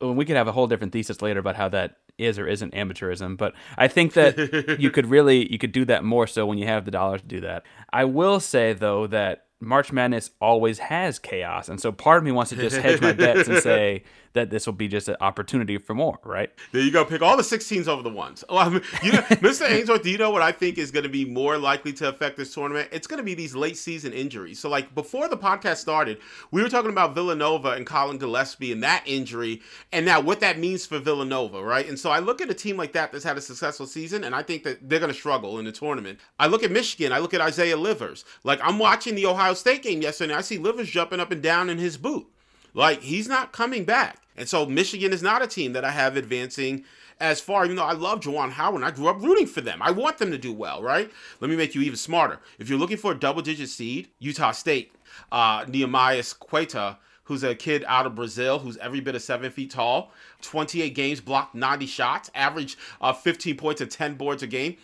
[0.00, 3.36] We could have a whole different thesis later about how that is or isn't amateurism,
[3.36, 6.66] but I think that you could really you could do that more so when you
[6.66, 7.64] have the dollars to do that.
[7.92, 12.30] I will say though that March Madness always has chaos, and so part of me
[12.30, 14.04] wants to just hedge my bets and say
[14.36, 16.50] that this will be just an opportunity for more, right?
[16.72, 17.04] There you go.
[17.04, 18.44] Pick all the 16s over the ones.
[18.48, 19.68] Oh, I mean, you know, Mr.
[19.68, 22.36] Ainsworth, do you know what I think is going to be more likely to affect
[22.36, 22.88] this tournament?
[22.92, 24.58] It's going to be these late season injuries.
[24.58, 26.18] So, like before the podcast started,
[26.50, 30.58] we were talking about Villanova and Collin Gillespie and that injury, and now what that
[30.58, 31.88] means for Villanova, right?
[31.88, 34.34] And so I look at a team like that that's had a successful season, and
[34.34, 36.20] I think that they're going to struggle in the tournament.
[36.38, 37.12] I look at Michigan.
[37.12, 38.24] I look at Isaiah Livers.
[38.44, 41.70] Like I'm watching the Ohio State game yesterday, I see Livers jumping up and down
[41.70, 42.26] in his boot.
[42.74, 44.20] Like he's not coming back.
[44.36, 46.84] And so Michigan is not a team that I have advancing
[47.18, 49.80] as far, even though I love Juwan Howard and I grew up rooting for them.
[49.80, 51.10] I want them to do well, right?
[51.40, 52.40] Let me make you even smarter.
[52.58, 54.92] If you're looking for a double digit seed, Utah State,
[55.32, 59.70] uh, Nehemiah Queta, who's a kid out of Brazil who's every bit of seven feet
[59.70, 64.76] tall, 28 games, blocked 90 shots, average uh, 15 points and 10 boards a game.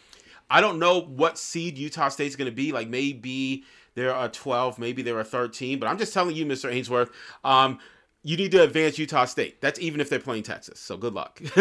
[0.50, 2.72] I don't know what seed Utah State's going to be.
[2.72, 6.70] Like maybe there are 12, maybe there are 13, but I'm just telling you, Mr.
[6.72, 7.10] Ainsworth,
[7.44, 7.78] um,
[8.22, 9.60] you need to advance Utah State.
[9.60, 10.78] That's even if they're playing Texas.
[10.78, 11.40] So good luck.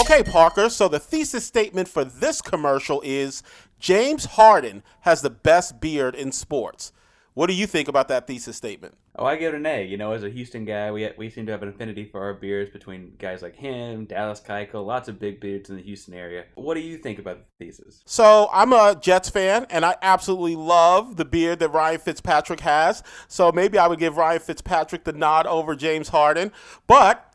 [0.00, 0.68] okay, Parker.
[0.70, 3.42] So the thesis statement for this commercial is
[3.80, 6.92] James Harden has the best beard in sports.
[7.36, 8.94] What do you think about that thesis statement?
[9.14, 9.84] Oh, I give it an A.
[9.84, 12.32] You know, as a Houston guy, we we seem to have an affinity for our
[12.32, 16.44] beers between guys like him, Dallas Keuchel, lots of big beards in the Houston area.
[16.54, 18.00] What do you think about the thesis?
[18.06, 23.02] So I'm a Jets fan, and I absolutely love the beard that Ryan Fitzpatrick has.
[23.28, 26.52] So maybe I would give Ryan Fitzpatrick the nod over James Harden,
[26.86, 27.34] but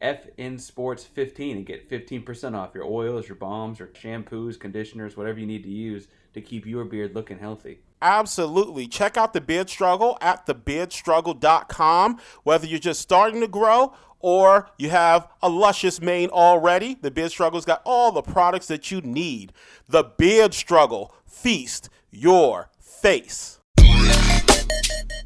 [0.00, 5.40] FN Sports 15 and get 15% off your oils, your balms, your shampoos, conditioners, whatever
[5.40, 7.80] you need to use to keep your beard looking healthy.
[8.00, 8.86] Absolutely.
[8.86, 12.18] Check out the Beard Struggle at thebeardstruggle.com.
[12.44, 17.32] Whether you're just starting to grow or you have a luscious mane already, the Beard
[17.32, 19.52] Struggle's got all the products that you need.
[19.88, 21.12] The Beard Struggle.
[21.26, 23.57] Feast your face.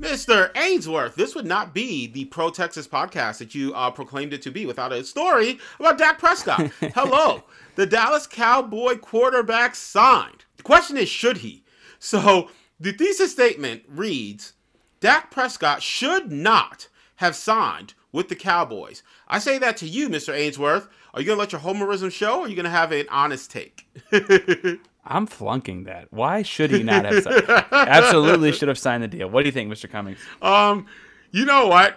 [0.00, 0.50] Mr.
[0.56, 4.50] Ainsworth, this would not be the Pro Texas podcast that you uh, proclaimed it to
[4.50, 6.60] be without a story about Dak Prescott.
[6.94, 7.44] Hello.
[7.76, 10.44] The Dallas Cowboy quarterback signed.
[10.56, 11.64] The question is, should he?
[11.98, 12.50] So
[12.80, 14.54] the thesis statement reads
[15.00, 19.02] Dak Prescott should not have signed with the Cowboys.
[19.28, 20.34] I say that to you, Mr.
[20.34, 20.88] Ainsworth.
[21.14, 23.06] Are you going to let your homerism show or are you going to have an
[23.10, 23.86] honest take?
[25.04, 26.08] I'm flunking that.
[26.12, 27.44] Why should he not have signed?
[27.72, 29.28] Absolutely should have signed the deal.
[29.28, 29.90] What do you think, Mr.
[29.90, 30.18] Cummings?
[30.40, 30.86] Um,
[31.32, 31.96] you know what?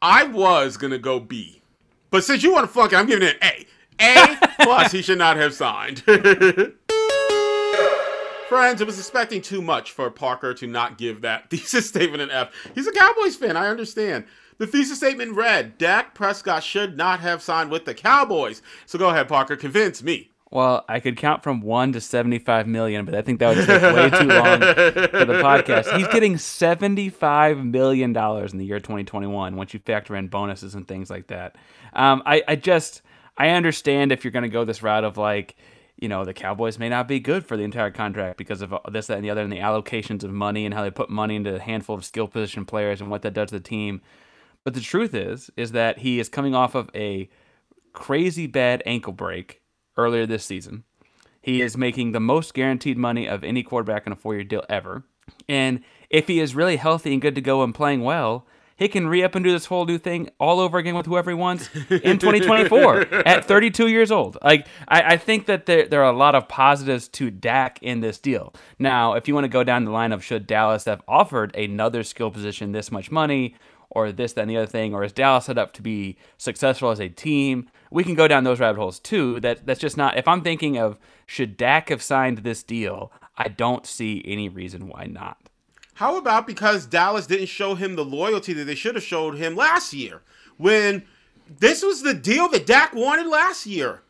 [0.00, 1.62] I was gonna go B,
[2.10, 3.66] but since you want to flunk it, I'm giving it an A.
[4.00, 4.90] A plus.
[4.90, 6.00] he should not have signed.
[8.48, 12.30] Friends, I was expecting too much for Parker to not give that thesis statement an
[12.30, 12.52] F.
[12.74, 13.56] He's a Cowboys fan.
[13.56, 14.24] I understand.
[14.58, 18.60] The thesis statement read Dak Prescott should not have signed with the Cowboys.
[18.84, 19.56] So go ahead, Parker.
[19.56, 20.31] Convince me.
[20.52, 23.80] Well, I could count from one to seventy-five million, but I think that would take
[23.80, 25.96] way too long for the podcast.
[25.96, 30.86] He's getting seventy-five million dollars in the year 2021 once you factor in bonuses and
[30.86, 31.56] things like that.
[31.94, 33.00] Um, I, I just
[33.38, 35.56] I understand if you're going to go this route of like,
[35.96, 39.06] you know, the Cowboys may not be good for the entire contract because of this,
[39.06, 41.54] that, and the other, and the allocations of money and how they put money into
[41.54, 44.02] a handful of skill position players and what that does to the team.
[44.64, 47.30] But the truth is, is that he is coming off of a
[47.94, 49.61] crazy bad ankle break
[49.96, 50.84] earlier this season.
[51.40, 54.64] He is making the most guaranteed money of any quarterback in a four year deal
[54.68, 55.04] ever.
[55.48, 59.06] And if he is really healthy and good to go and playing well, he can
[59.06, 61.68] re up and do this whole new thing all over again with whoever he wants
[61.88, 64.38] in 2024 at 32 years old.
[64.42, 68.00] Like, I, I think that there, there are a lot of positives to Dak in
[68.00, 68.52] this deal.
[68.78, 72.02] Now, if you want to go down the line of should Dallas have offered another
[72.02, 73.54] skill position this much money,
[73.94, 76.90] or this, that, and the other thing, or is Dallas set up to be successful
[76.90, 77.68] as a team?
[77.90, 79.38] We can go down those rabbit holes too.
[79.40, 80.16] That that's just not.
[80.16, 84.88] If I'm thinking of should Dak have signed this deal, I don't see any reason
[84.88, 85.38] why not.
[85.94, 89.54] How about because Dallas didn't show him the loyalty that they should have showed him
[89.54, 90.22] last year
[90.56, 91.04] when
[91.58, 94.02] this was the deal that Dak wanted last year.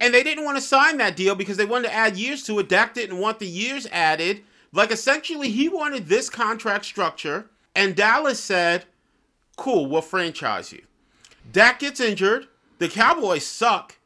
[0.00, 2.58] And they didn't want to sign that deal because they wanted to add years to
[2.58, 2.68] it.
[2.68, 4.42] Dak didn't want the years added.
[4.72, 8.86] Like essentially, he wanted this contract structure, and Dallas said,
[9.56, 10.82] "Cool, we'll franchise you."
[11.50, 12.48] Dak gets injured.
[12.78, 13.96] The Cowboys suck,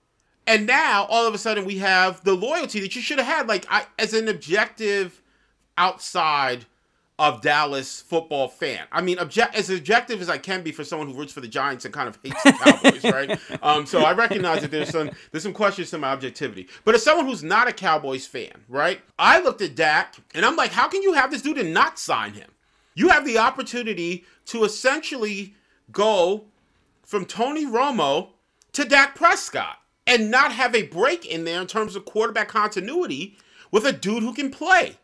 [0.47, 3.49] and now all of a sudden we have the loyalty that you should have had.
[3.49, 5.23] Like I, as an objective,
[5.79, 6.67] outside
[7.19, 8.87] of Dallas football fan.
[8.93, 11.49] I mean, object as objective as I can be for someone who roots for the
[11.49, 13.63] Giants and kind of hates the Cowboys, right?
[13.63, 16.69] Um, so I recognize that there's some there's some questions to my objectivity.
[16.85, 19.01] But as someone who's not a Cowboys fan, right?
[19.19, 21.99] I looked at Dak and I'm like, how can you have this dude and not
[21.99, 22.51] sign him?
[22.95, 25.55] You have the opportunity to essentially
[25.91, 26.45] go
[27.05, 28.31] from Tony Romo
[28.73, 33.37] to Dak Prescott and not have a break in there in terms of quarterback continuity
[33.71, 34.97] with a dude who can play.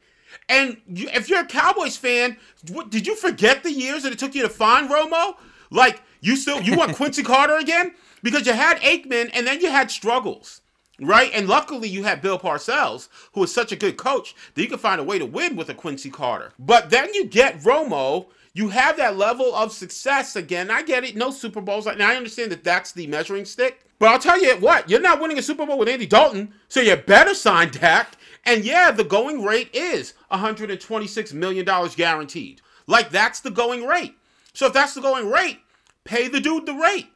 [0.49, 2.36] And you, if you're a Cowboys fan,
[2.70, 5.36] what, did you forget the years that it took you to find Romo?
[5.70, 9.70] Like you still you want Quincy Carter again because you had Aikman and then you
[9.70, 10.62] had struggles,
[11.01, 11.30] right?
[11.34, 14.78] And luckily you had Bill Parcells, who is such a good coach that you can
[14.78, 16.53] find a way to win with a Quincy Carter.
[16.59, 18.26] But then you get Romo.
[18.55, 20.70] You have that level of success again.
[20.70, 21.16] I get it.
[21.16, 21.86] No Super Bowls.
[21.86, 23.84] Now I understand that that's the measuring stick.
[23.98, 26.80] But I'll tell you what, you're not winning a Super Bowl with Andy Dalton, so
[26.80, 28.16] you better sign Dak.
[28.44, 31.64] And yeah, the going rate is $126 million
[31.96, 32.61] guaranteed.
[32.86, 34.16] Like, that's the going rate.
[34.52, 35.61] So if that's the going rate,
[36.05, 37.09] pay the dude the rate.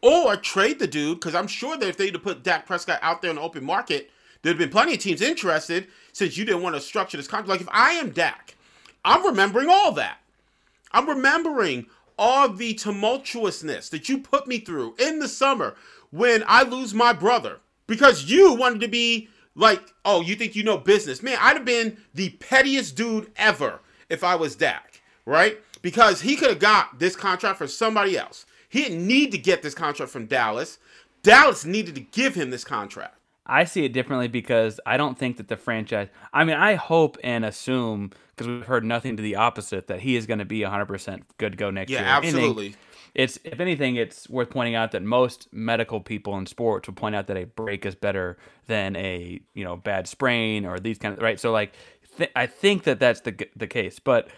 [0.00, 3.20] Or trade the dude, because I'm sure that if they'd have put Dak Prescott out
[3.20, 4.10] there in the open market,
[4.42, 7.48] there'd have been plenty of teams interested since you didn't want to structure this contract.
[7.48, 8.54] Like, if I am Dak,
[9.04, 10.18] I'm remembering all that.
[10.92, 11.86] I'm remembering
[12.18, 15.76] all the tumultuousness that you put me through in the summer
[16.10, 20.62] when I lose my brother because you wanted to be like, oh, you think you
[20.62, 21.22] know business.
[21.22, 25.58] Man, I'd have been the pettiest dude ever if I was Dak, right?
[25.82, 28.46] Because he could have got this contract for somebody else.
[28.68, 30.78] He didn't need to get this contract from Dallas.
[31.22, 33.17] Dallas needed to give him this contract.
[33.48, 36.08] I see it differently because I don't think that the franchise.
[36.32, 40.16] I mean, I hope and assume because we've heard nothing to the opposite that he
[40.16, 42.06] is going to be 100% good go next yeah, year.
[42.06, 42.76] Yeah, absolutely.
[43.14, 47.14] it's if anything, it's worth pointing out that most medical people in sports will point
[47.14, 48.36] out that a break is better
[48.66, 51.40] than a you know bad sprain or these kind of right.
[51.40, 51.72] So like,
[52.18, 54.28] th- I think that that's the the case, but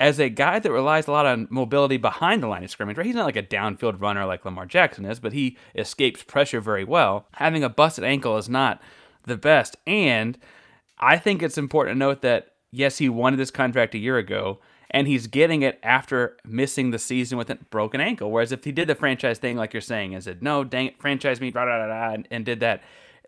[0.00, 3.06] as a guy that relies a lot on mobility behind the line of scrimmage, right?
[3.06, 6.84] He's not like a downfield runner like Lamar Jackson is, but he escapes pressure very
[6.84, 7.26] well.
[7.34, 8.80] Having a busted ankle is not
[9.24, 9.76] the best.
[9.86, 10.38] And
[10.98, 14.60] I think it's important to note that, yes, he wanted this contract a year ago,
[14.90, 18.30] and he's getting it after missing the season with a broken ankle.
[18.30, 21.00] Whereas if he did the franchise thing, like you're saying, and said, no, dang it,
[21.00, 22.82] franchise me, blah, blah, blah, and, and did that,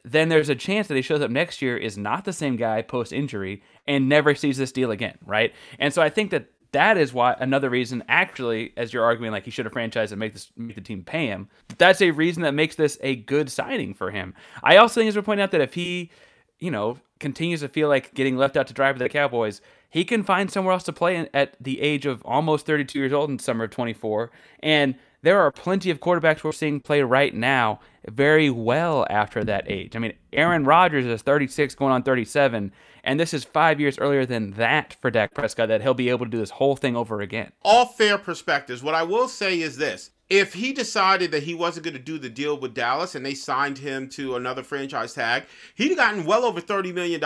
[0.05, 2.81] then there's a chance that he shows up next year, is not the same guy
[2.81, 5.53] post injury, and never sees this deal again, right?
[5.79, 9.45] And so I think that that is why another reason actually as you're arguing like
[9.45, 11.49] he should have franchised and make this make the team pay him
[11.79, 14.35] that's a reason that makes this a good signing for him.
[14.63, 16.11] I also think as we point out that if he
[16.59, 19.61] you know continues to feel like getting left out to by the cowboys
[19.91, 23.31] he can find somewhere else to play at the age of almost 32 years old
[23.31, 27.81] in summer of 24 and there are plenty of quarterbacks we're seeing play right now
[28.11, 29.95] very well after that age.
[29.95, 32.73] I mean, Aaron Rodgers is 36 going on 37,
[33.05, 36.27] and this is five years earlier than that for Dak Prescott that he'll be able
[36.27, 37.53] to do this whole thing over again.
[37.63, 38.83] All fair perspectives.
[38.83, 40.11] What I will say is this.
[40.31, 43.35] If he decided that he wasn't going to do the deal with Dallas and they
[43.35, 45.45] signed him to another franchise tag,
[45.75, 47.23] he'd have gotten well over $30 million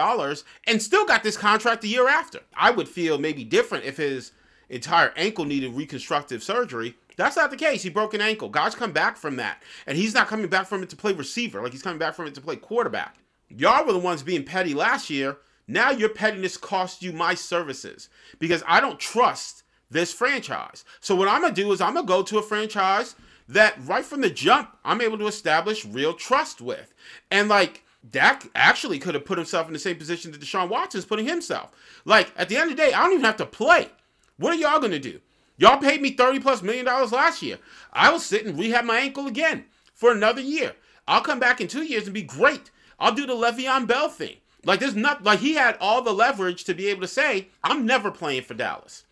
[0.66, 2.40] and still got this contract the year after.
[2.56, 4.32] I would feel maybe different if his
[4.68, 7.82] entire ankle needed reconstructive surgery that's not the case.
[7.82, 8.48] He broke an ankle.
[8.48, 9.62] Guys come back from that.
[9.86, 11.62] And he's not coming back from it to play receiver.
[11.62, 13.16] Like he's coming back from it to play quarterback.
[13.48, 15.38] Y'all were the ones being petty last year.
[15.68, 18.08] Now your pettiness cost you my services
[18.38, 20.84] because I don't trust this franchise.
[21.00, 23.16] So what I'm to do is I'm to go to a franchise
[23.48, 26.92] that right from the jump I'm able to establish real trust with.
[27.30, 31.04] And like Dak actually could have put himself in the same position that Deshaun Watson's
[31.04, 31.70] putting himself.
[32.04, 33.88] Like at the end of the day, I don't even have to play.
[34.36, 35.20] What are y'all to do?
[35.58, 37.58] Y'all paid me 30 plus million dollars last year.
[37.92, 39.64] I will sit and rehab my ankle again
[39.94, 40.74] for another year.
[41.08, 42.70] I'll come back in two years and be great.
[42.98, 44.36] I'll do the Le'Veon Bell thing.
[44.66, 47.86] Like there's not like he had all the leverage to be able to say, I'm
[47.86, 49.04] never playing for Dallas.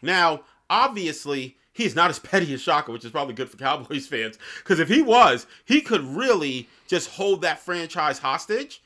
[0.00, 4.38] Now, obviously, he's not as petty as Shaka, which is probably good for Cowboys fans.
[4.58, 8.80] Because if he was, he could really just hold that franchise hostage.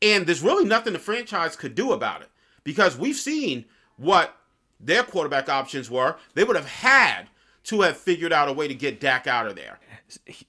[0.00, 2.30] And there's really nothing the franchise could do about it.
[2.62, 3.64] Because we've seen
[3.96, 4.36] what
[4.80, 7.28] their quarterback options were, they would have had
[7.64, 9.78] to have figured out a way to get Dak out of there.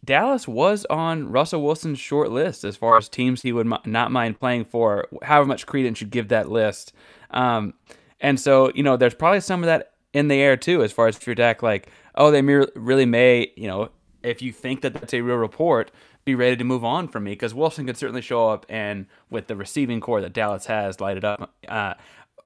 [0.04, 4.40] Dallas was on Russell Wilson's short list as far as teams he would not mind
[4.40, 6.94] playing for, however much credence you give that list.
[7.32, 7.74] Um,
[8.20, 11.08] and so, you know, there's probably some of that in the air too, as far
[11.08, 13.90] as if you're Dak, like, oh, they really may, you know,
[14.24, 15.92] if you think that that's a real report,
[16.26, 19.48] be ready to move on from me because Wilson could certainly show up and with
[19.48, 21.54] the receiving corps that Dallas has, light it up.
[21.68, 21.94] Uh,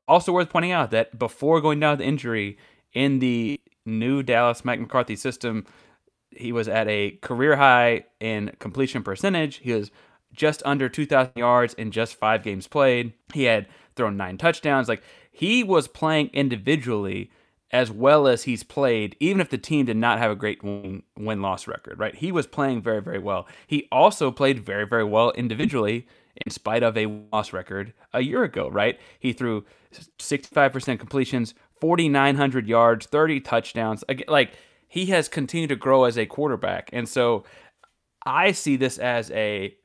[0.07, 2.57] also worth pointing out that before going down with injury
[2.93, 5.65] in the new Dallas Mike McCarthy system,
[6.31, 9.57] he was at a career high in completion percentage.
[9.57, 9.91] He was
[10.31, 13.13] just under 2,000 yards in just five games played.
[13.33, 14.87] He had thrown nine touchdowns.
[14.87, 17.31] Like he was playing individually
[17.71, 21.03] as well as he's played, even if the team did not have a great win
[21.17, 22.15] loss record, right?
[22.15, 23.47] He was playing very, very well.
[23.67, 26.07] He also played very, very well individually
[26.45, 28.99] in spite of a loss record a year ago, right?
[29.19, 29.65] He threw
[30.17, 34.03] 65% completions, 4,900 yards, 30 touchdowns.
[34.27, 34.53] Like
[34.87, 36.89] he has continued to grow as a quarterback.
[36.91, 37.43] And so
[38.25, 39.75] I see this as a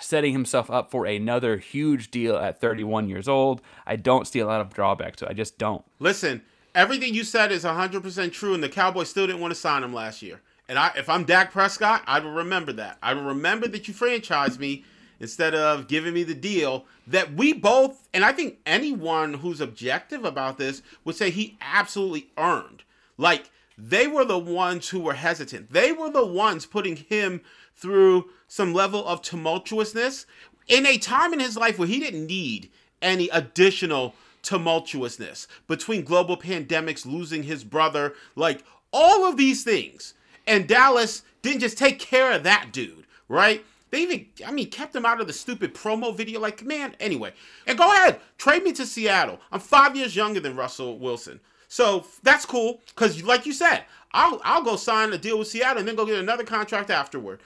[0.00, 3.60] setting himself up for another huge deal at 31 years old.
[3.86, 5.84] I don't see a lot of drawbacks, so I just don't.
[5.98, 6.42] Listen,
[6.74, 9.92] everything you said is 100% true, and the Cowboys still didn't want to sign him
[9.92, 10.40] last year.
[10.68, 12.96] And I, if I'm Dak Prescott, I will remember that.
[13.02, 14.84] I will remember that you franchised me
[15.22, 20.24] instead of giving me the deal that we both, and I think anyone who's objective
[20.24, 22.82] about this would say he absolutely earned.
[23.16, 25.72] Like, they were the ones who were hesitant.
[25.72, 27.40] They were the ones putting him
[27.76, 30.26] through some level of tumultuousness
[30.66, 32.68] in a time in his life where he didn't need
[33.00, 40.14] any additional tumultuousness between global pandemics, losing his brother, like all of these things.
[40.48, 43.64] And Dallas didn't just take care of that dude, right?
[43.92, 46.40] They even, I mean, kept him out of the stupid promo video.
[46.40, 47.34] Like, man, anyway.
[47.66, 49.38] And go ahead, trade me to Seattle.
[49.52, 51.40] I'm five years younger than Russell Wilson.
[51.68, 52.80] So that's cool.
[52.86, 56.06] Because, like you said, I'll, I'll go sign a deal with Seattle and then go
[56.06, 57.40] get another contract afterward.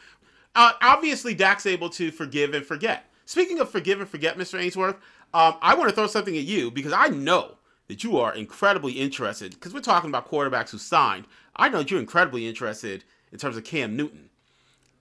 [0.55, 3.11] Uh, obviously, Dak's able to forgive and forget.
[3.25, 4.61] Speaking of forgive and forget, Mr.
[4.61, 4.97] Ainsworth,
[5.35, 7.57] um, I want to throw something at you because I know
[7.89, 11.27] that you are incredibly interested because we're talking about quarterbacks who signed.
[11.57, 14.26] I know that you're incredibly interested in terms of Cam Newton.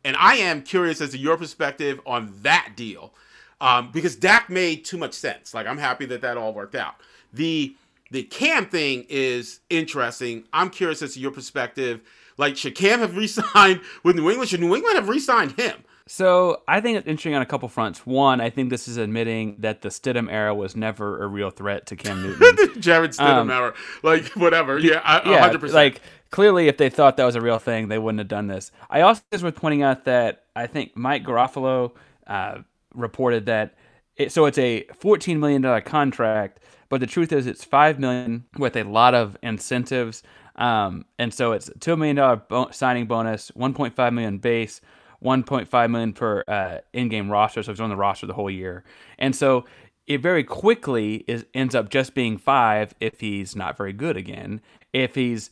[0.05, 3.11] And I am curious as to your perspective on that deal
[3.59, 5.53] um, because Dak made too much sense.
[5.53, 6.95] Like, I'm happy that that all worked out.
[7.33, 7.75] The
[8.11, 10.43] the Cam thing is interesting.
[10.53, 12.01] I'm curious as to your perspective.
[12.37, 14.49] Like, should Cam have re-signed with New England?
[14.49, 15.83] Should New England have re-signed him?
[16.07, 18.05] So I think it's interesting on a couple fronts.
[18.05, 21.87] One, I think this is admitting that the Stidham era was never a real threat
[21.87, 22.79] to Cam Newton.
[22.79, 24.77] Jarrett Stidham um, era, like whatever.
[24.77, 25.73] Yeah, yeah, 100%.
[25.73, 26.01] Like
[26.35, 28.69] clearly, if they thought that was a real thing, they wouldn't have done this.
[28.89, 31.93] I also is worth pointing out that I think Mike Garafolo
[32.27, 32.57] uh,
[32.93, 33.75] reported that.
[34.17, 36.59] It, so it's a fourteen million dollar contract,
[36.89, 40.23] but the truth is it's 5 million with a lot of incentives.
[40.57, 44.81] Um, and so it's two million dollar bo- signing bonus, 1.5 million base
[45.23, 48.83] 1.5 million per uh, in-game roster, so he's on the roster the whole year.
[49.17, 49.65] And so
[50.05, 54.59] it very quickly is ends up just being five if he's not very good again.
[54.93, 55.49] If he's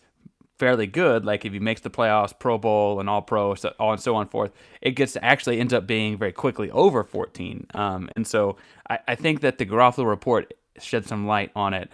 [0.59, 3.93] fairly good, like if he makes the playoffs, Pro Bowl, and All Pro, so on
[3.93, 4.51] and so on forth,
[4.81, 7.67] it gets to actually ends up being very quickly over 14.
[7.73, 8.57] Um, and so
[8.89, 11.89] I, I think that the Garafolo report shed some light on it.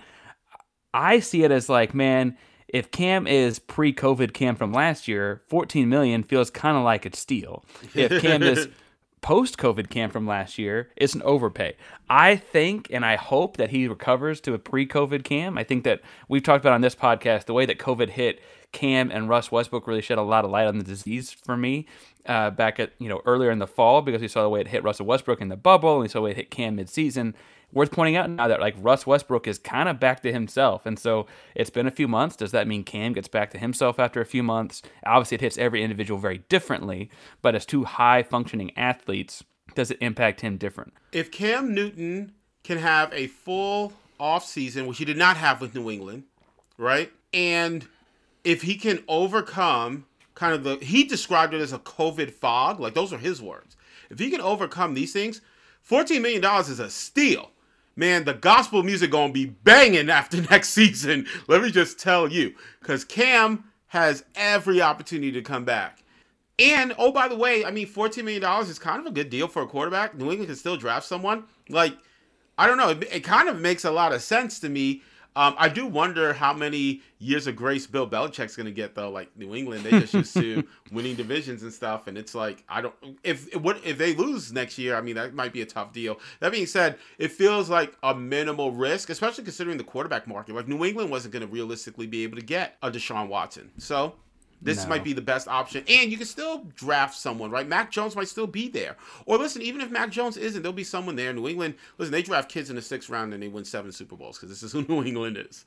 [0.94, 2.38] I see it as like, man,
[2.68, 7.16] if Cam is pre-COVID Cam from last year, 14 million feels kind of like a
[7.16, 7.66] steal.
[7.96, 8.68] If Cam is
[9.22, 11.76] post-COVID Cam from last year, it's an overpay.
[12.10, 15.58] I think and I hope that he recovers to a pre-COVID Cam.
[15.58, 18.42] I think that we've talked about on this podcast the way that COVID hit
[18.72, 21.88] Cam and Russ Westbrook really shed a lot of light on the disease for me
[22.26, 24.68] uh, back at you know earlier in the fall because we saw the way it
[24.68, 27.36] hit Russell Westbrook in the bubble and we saw the way it hit Cam mid-season
[27.72, 30.86] worth pointing out now that like Russ Westbrook is kind of back to himself.
[30.86, 32.36] And so it's been a few months.
[32.36, 34.82] Does that mean Cam gets back to himself after a few months?
[35.06, 37.10] Obviously, it hits every individual very differently,
[37.42, 39.44] but as two high functioning athletes,
[39.76, 40.94] does it impact him different?
[41.12, 45.74] If Cam Newton can have a full off season, which he did not have with
[45.76, 46.24] New England,
[46.78, 47.12] right?
[47.34, 47.88] And
[48.44, 50.06] if he can overcome
[50.36, 53.76] kind of the he described it as a COVID fog, like those are his words.
[54.10, 55.42] If he can overcome these things,
[55.88, 57.52] $14 million is a steal
[58.00, 61.28] man, the gospel music gonna be banging after next season.
[61.48, 66.04] Let me just tell you, because Cam has every opportunity to come back.
[66.58, 69.48] And oh, by the way, I mean, $14 million is kind of a good deal
[69.48, 70.16] for a quarterback.
[70.16, 71.46] New England can still draft someone.
[71.70, 71.98] Like,
[72.58, 72.90] I don't know.
[72.90, 75.02] It, it kind of makes a lot of sense to me
[75.36, 79.10] um, I do wonder how many years of grace Bill Belichick's going to get though.
[79.10, 82.82] Like New England, they just used to winning divisions and stuff, and it's like I
[82.82, 82.96] don't.
[83.24, 84.96] If what if they lose next year?
[84.96, 86.20] I mean, that might be a tough deal.
[86.40, 90.56] That being said, it feels like a minimal risk, especially considering the quarterback market.
[90.56, 94.16] Like New England wasn't going to realistically be able to get a Deshaun Watson, so
[94.62, 94.90] this no.
[94.90, 95.84] might be the best option.
[95.88, 97.68] And you can still draft someone, right?
[97.68, 98.98] Mac Jones might still be there.
[99.26, 101.34] Or listen, even if Mac Jones isn't, there'll be someone there.
[101.34, 104.16] New England, listen, they draft kids in the sixth round and they win seven Super
[104.16, 105.66] Bowls because this is who New England is.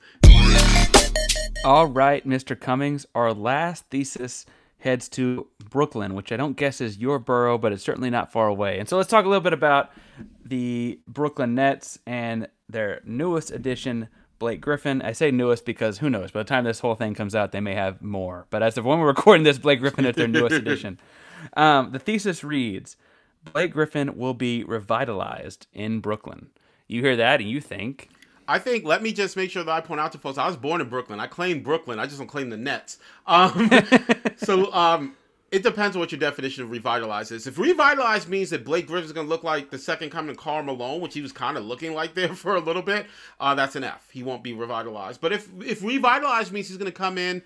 [1.65, 2.59] All right, Mr.
[2.59, 4.47] Cummings, our last thesis
[4.79, 8.49] heads to Brooklyn, which I don't guess is your borough, but it's certainly not far
[8.49, 8.79] away.
[8.79, 9.93] And so let's talk a little bit about
[10.45, 14.09] the Brooklyn Nets and their newest addition,
[14.43, 15.03] Blake Griffin.
[15.03, 16.33] I say newest because who knows?
[16.33, 18.49] By the time this whole thing comes out, they may have more.
[18.51, 20.99] But as of when we're recording this, Blake Griffin is their newest addition.
[21.57, 22.97] Um, the thesis reads
[23.53, 26.49] Blake Griffin will be revitalized in Brooklyn.
[26.89, 28.09] You hear that and you think.
[28.49, 30.39] I think let me just make sure that I point out to folks.
[30.39, 31.21] I was born in Brooklyn.
[31.21, 32.01] I claim Brooklyn.
[32.01, 32.99] I just don't claim the Nets.
[33.29, 33.71] Um,
[34.39, 35.15] so um,
[35.53, 37.47] it depends on what your definition of revitalize is.
[37.47, 40.63] If revitalize means that Blake Griffin's going to look like the second coming of Karl
[40.63, 43.07] Malone, which he was kind of looking like there for a little bit,
[43.39, 44.09] uh, that's an F.
[44.11, 45.21] He won't be revitalized.
[45.21, 47.43] But if if revitalize means he's going to come in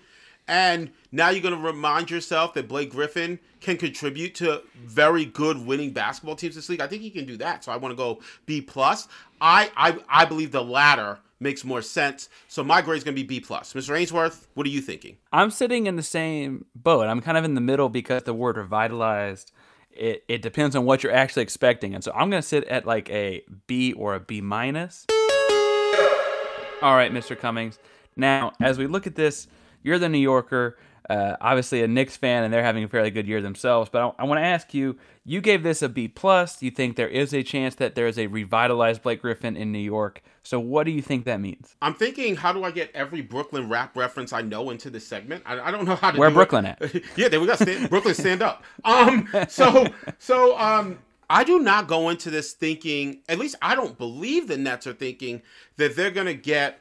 [0.47, 5.65] and now you're going to remind yourself that Blake Griffin can contribute to very good
[5.65, 6.79] winning basketball teams this league.
[6.79, 7.65] I think he can do that.
[7.65, 9.09] So I want to go B plus.
[9.41, 12.29] I, I I believe the latter makes more sense.
[12.47, 13.73] So my grade is going to be B plus.
[13.73, 13.97] Mr.
[13.97, 15.17] Ainsworth, what are you thinking?
[15.31, 17.07] I'm sitting in the same boat.
[17.07, 19.51] I'm kind of in the middle because the word revitalized.
[19.91, 22.85] It, it depends on what you're actually expecting, and so I'm going to sit at
[22.85, 25.05] like a B or a B minus.
[26.81, 27.37] All right, Mr.
[27.37, 27.79] Cummings.
[28.15, 29.47] Now, as we look at this,
[29.81, 30.77] you're the New Yorker,
[31.09, 33.89] uh, obviously a Knicks fan, and they're having a fairly good year themselves.
[33.89, 36.61] But I, I want to ask you: You gave this a B plus.
[36.61, 39.79] You think there is a chance that there is a revitalized Blake Griffin in New
[39.79, 40.21] York?
[40.43, 41.75] So what do you think that means?
[41.81, 45.43] I'm thinking, how do I get every Brooklyn rap reference I know into this segment?
[45.45, 46.19] I, I don't know how to.
[46.19, 46.77] Where Brooklyn it.
[46.81, 46.95] at?
[47.17, 47.55] yeah, there we go.
[47.55, 48.63] Stand, Brooklyn, stand up.
[48.83, 49.87] Um, so
[50.19, 50.99] so um.
[51.29, 54.93] I do not go into this thinking, at least I don't believe the Nets are
[54.93, 55.41] thinking
[55.75, 56.79] that they're going to get,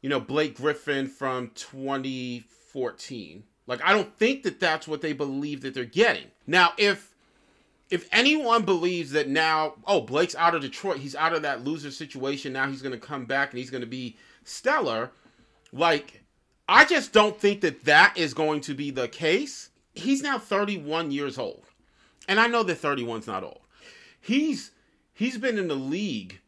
[0.00, 3.44] you know, Blake Griffin from 2014.
[3.66, 6.26] Like I don't think that that's what they believe that they're getting.
[6.46, 7.14] Now, if
[7.90, 11.90] if anyone believes that now, oh, Blake's out of Detroit, he's out of that loser
[11.90, 15.10] situation, now he's going to come back and he's going to be stellar,
[15.72, 16.22] like
[16.68, 19.70] I just don't think that that is going to be the case.
[19.94, 21.64] He's now 31 years old.
[22.26, 23.60] And I know that 31's not old.
[24.20, 24.70] He's
[25.12, 26.40] he's been in the league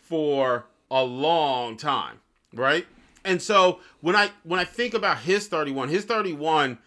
[0.00, 2.20] for a long time,
[2.52, 2.86] right?
[3.24, 6.78] And so when I when I think about his 31, his 31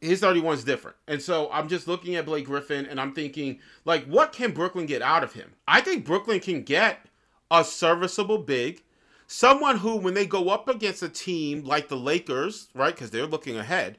[0.00, 0.96] his 31 is different.
[1.08, 4.86] And so I'm just looking at Blake Griffin and I'm thinking like what can Brooklyn
[4.86, 5.54] get out of him?
[5.66, 7.06] I think Brooklyn can get
[7.50, 8.82] a serviceable big,
[9.26, 12.96] someone who when they go up against a team like the Lakers, right?
[12.96, 13.98] Cuz they're looking ahead,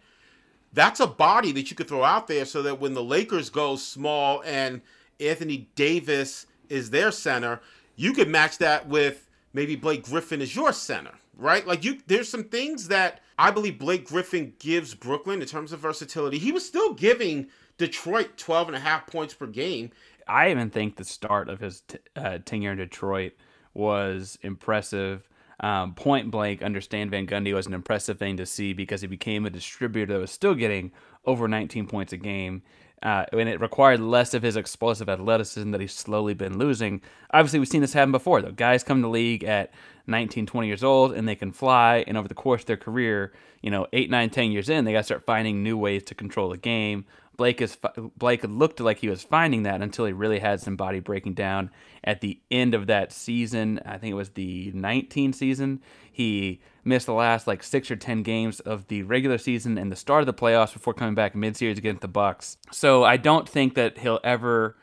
[0.74, 3.76] that's a body that you could throw out there so that when the Lakers go
[3.76, 4.82] small and
[5.20, 7.60] Anthony Davis is their center,
[7.96, 11.66] you could match that with maybe Blake Griffin is your center, right?
[11.66, 15.80] Like you there's some things that I believe Blake Griffin gives Brooklyn in terms of
[15.80, 16.38] versatility.
[16.38, 19.92] He was still giving Detroit 12 and a half points per game.
[20.28, 23.34] I even think the start of his t- uh, tenure in Detroit
[23.74, 25.28] was impressive.
[25.62, 29.08] Um, point blank, under Stan Van Gundy was an impressive thing to see because he
[29.08, 30.92] became a distributor that was still getting
[31.26, 32.62] over 19 points a game.
[33.02, 37.02] Uh, and it required less of his explosive athleticism that he's slowly been losing.
[37.32, 38.52] Obviously, we've seen this happen before, though.
[38.52, 39.72] Guys come to the league at
[40.08, 43.32] 19, 20 years old and they can fly, and over the course of their career,
[43.62, 46.16] you know, 8, 9, 10 years in, they got to start finding new ways to
[46.16, 47.06] control the game.
[47.38, 47.78] Blake is
[48.18, 51.72] Blake looked like he was finding that until he really had some body breaking down
[52.04, 53.80] at the end of that season.
[53.86, 55.82] I think it was the 19 season.
[56.12, 59.96] He missed the last like six or ten games of the regular season and the
[59.96, 62.58] start of the playoffs before coming back mid-series against the Bucks.
[62.72, 64.76] So I don't think that he'll ever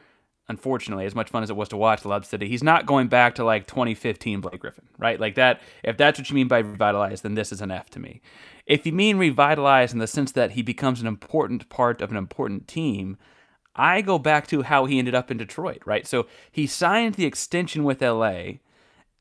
[0.49, 3.35] unfortunately, as much fun as it was to watch Lob City, he's not going back
[3.37, 5.19] to like 2015 Blake Griffin, right?
[5.19, 8.01] Like that, if that's what you mean by revitalize, then this is an F to
[8.01, 8.21] me.
[8.67, 12.17] If you mean revitalize in the sense that he becomes an important part of an
[12.17, 13.17] important team,
[13.75, 16.07] I go back to how he ended up in Detroit, right?
[16.07, 18.59] So he signed the extension with LA.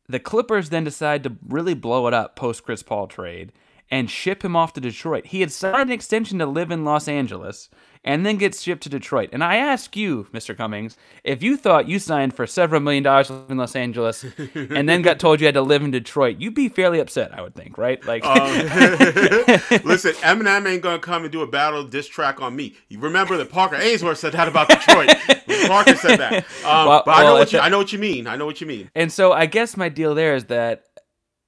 [0.08, 3.52] The Clippers then decide to really blow it up post Chris Paul trade
[3.96, 5.28] and ship him off to Detroit.
[5.28, 7.70] He had signed an extension to live in Los Angeles
[8.04, 9.30] and then gets shipped to Detroit.
[9.32, 10.56] And I ask you, Mr.
[10.56, 15.02] Cummings, if you thought you signed for several million dollars in Los Angeles and then
[15.02, 17.78] got told you had to live in Detroit, you'd be fairly upset, I would think,
[17.78, 18.06] right?
[18.06, 18.36] Like, um,
[19.86, 22.76] listen, Eminem ain't gonna come and do a battle diss track on me.
[22.90, 25.08] You remember that Parker Ainsworth said that about Detroit.
[25.68, 26.34] Parker said that.
[26.66, 28.28] Um, well, but I know well, what you, I know what you mean.
[28.28, 28.92] I know what you mean.
[28.94, 30.84] And so I guess my deal there is that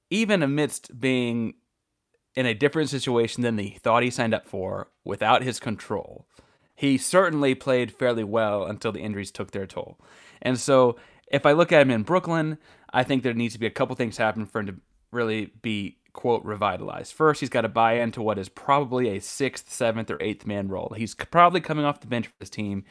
[0.08, 1.52] even amidst being
[2.38, 6.26] in a different situation than he thought he signed up for without his control
[6.78, 9.98] he certainly played fairly well until the injuries took their toll.
[10.40, 12.56] And so if I look at him in Brooklyn,
[12.92, 14.74] I think there needs to be a couple things happen for him to
[15.10, 17.14] really be quote revitalized.
[17.14, 20.68] First, he's got to buy into what is probably a sixth, seventh, or eighth man
[20.68, 20.94] role.
[20.96, 22.84] He's probably coming off the bench for this team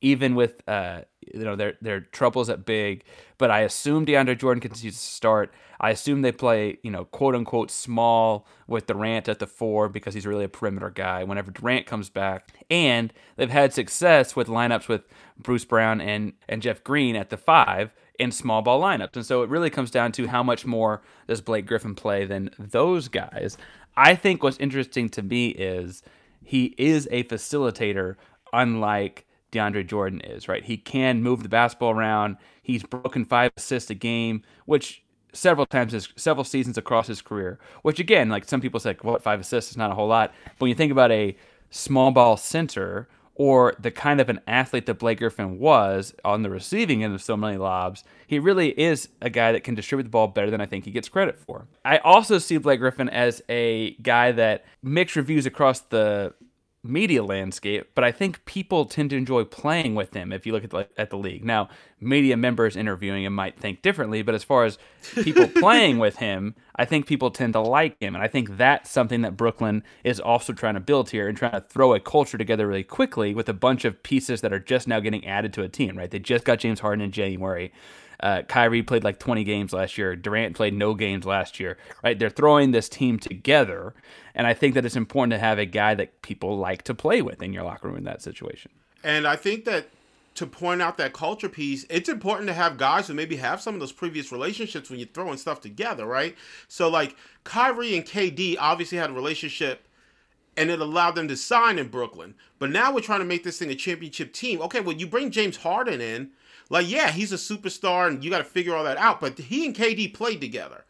[0.00, 3.04] even with uh, you know their their troubles at big.
[3.38, 5.52] But I assume DeAndre Jordan continues to start.
[5.80, 10.14] I assume they play you know quote unquote small with Durant at the four because
[10.14, 11.24] he's really a perimeter guy.
[11.24, 15.02] Whenever Durant comes back, and they've had success with lineups with
[15.38, 19.16] Bruce Brown and and Jeff Green at the five in small ball lineups.
[19.16, 22.50] And so it really comes down to how much more does Blake Griffin play than
[22.58, 23.56] those guys.
[23.96, 26.02] I think what's interesting to me is
[26.44, 28.16] he is a facilitator,
[28.52, 30.64] unlike DeAndre Jordan is, right?
[30.64, 32.36] He can move the basketball around.
[32.62, 37.58] He's broken five assists a game, which several times his several seasons across his career.
[37.82, 40.32] Which again, like some people say, what five assists is not a whole lot.
[40.44, 41.36] But when you think about a
[41.70, 46.50] small ball center or the kind of an athlete that Blake Griffin was on the
[46.50, 50.10] receiving end of so many lobs, he really is a guy that can distribute the
[50.10, 51.66] ball better than I think he gets credit for.
[51.84, 56.34] I also see Blake Griffin as a guy that mixed reviews across the
[56.82, 60.64] media landscape, but I think people tend to enjoy playing with him if you look
[60.64, 61.44] at the, at the league.
[61.44, 61.68] Now,
[62.00, 64.78] media members interviewing him might think differently, but as far as
[65.14, 68.14] people playing with him, I think people tend to like him.
[68.14, 71.52] And I think that's something that Brooklyn is also trying to build here and trying
[71.52, 74.88] to throw a culture together really quickly with a bunch of pieces that are just
[74.88, 76.10] now getting added to a team, right?
[76.10, 77.72] They just got James Harden in January.
[78.22, 80.14] Uh, Kyrie played like 20 games last year.
[80.14, 81.78] Durant played no games last year.
[82.04, 82.18] Right?
[82.18, 83.94] They're throwing this team together,
[84.34, 87.22] and I think that it's important to have a guy that people like to play
[87.22, 88.70] with in your locker room in that situation.
[89.02, 89.88] And I think that
[90.34, 93.74] to point out that culture piece, it's important to have guys who maybe have some
[93.74, 96.36] of those previous relationships when you're throwing stuff together, right?
[96.68, 99.86] So like Kyrie and KD obviously had a relationship
[100.56, 102.34] and it allowed them to sign in Brooklyn.
[102.58, 104.60] But now we're trying to make this thing a championship team.
[104.62, 106.30] Okay, well you bring James Harden in,
[106.70, 109.20] like, yeah, he's a superstar and you got to figure all that out.
[109.20, 110.84] But he and KD played together.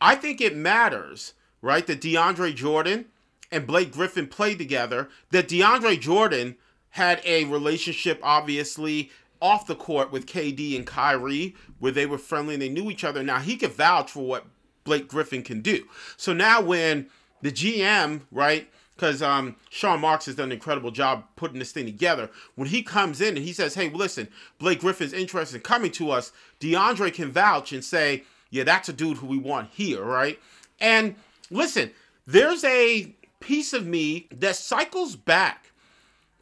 [0.00, 3.06] I think it matters, right, that DeAndre Jordan
[3.52, 6.56] and Blake Griffin played together, that DeAndre Jordan
[6.90, 9.10] had a relationship, obviously,
[9.40, 13.04] off the court with KD and Kyrie, where they were friendly and they knew each
[13.04, 13.22] other.
[13.22, 14.46] Now he could vouch for what
[14.84, 15.86] Blake Griffin can do.
[16.16, 17.08] So now when
[17.42, 18.68] the GM, right,
[18.98, 22.28] because um, Sean Marks has done an incredible job putting this thing together.
[22.56, 24.28] When he comes in and he says, "Hey, listen,
[24.58, 28.92] Blake Griffin's interested in coming to us," DeAndre can vouch and say, "Yeah, that's a
[28.92, 30.40] dude who we want here, right?"
[30.80, 31.14] And
[31.48, 31.92] listen,
[32.26, 35.67] there's a piece of me that cycles back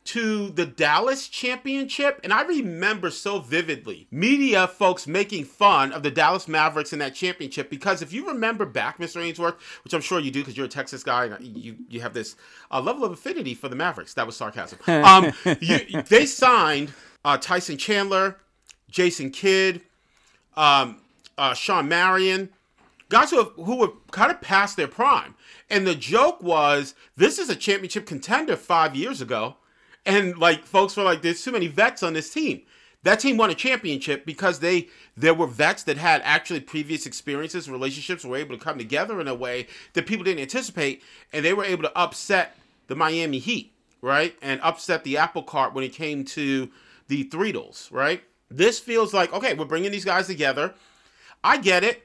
[0.07, 6.11] to the Dallas championship, and I remember so vividly media folks making fun of the
[6.11, 9.23] Dallas Mavericks in that championship because if you remember back, Mr.
[9.23, 12.15] Ainsworth, which I'm sure you do because you're a Texas guy and you you have
[12.15, 12.37] this
[12.71, 14.15] uh, level of affinity for the Mavericks.
[14.15, 14.79] That was sarcasm.
[15.07, 16.93] Um, you, they signed
[17.25, 18.39] uh, Tyson Chandler,
[18.91, 19.83] Jason Kidd,
[20.57, 20.99] um,
[21.39, 22.49] uh, Shawn Marion,
[23.09, 25.35] guys who have, who were kind of past their prime.
[25.71, 29.57] And the joke was, this is a championship contender five years ago
[30.07, 32.63] and like folks were like, "There's too many vets on this team."
[33.03, 37.69] That team won a championship because they there were vets that had actually previous experiences,
[37.69, 41.03] relationships, were able to come together in a way that people didn't anticipate,
[41.33, 42.57] and they were able to upset
[42.89, 46.71] the Miami Heat, right, and upset the apple cart when it came to
[47.09, 48.23] the Threedles, right.
[48.51, 50.75] This feels like okay, we're bringing these guys together.
[51.45, 52.03] I get it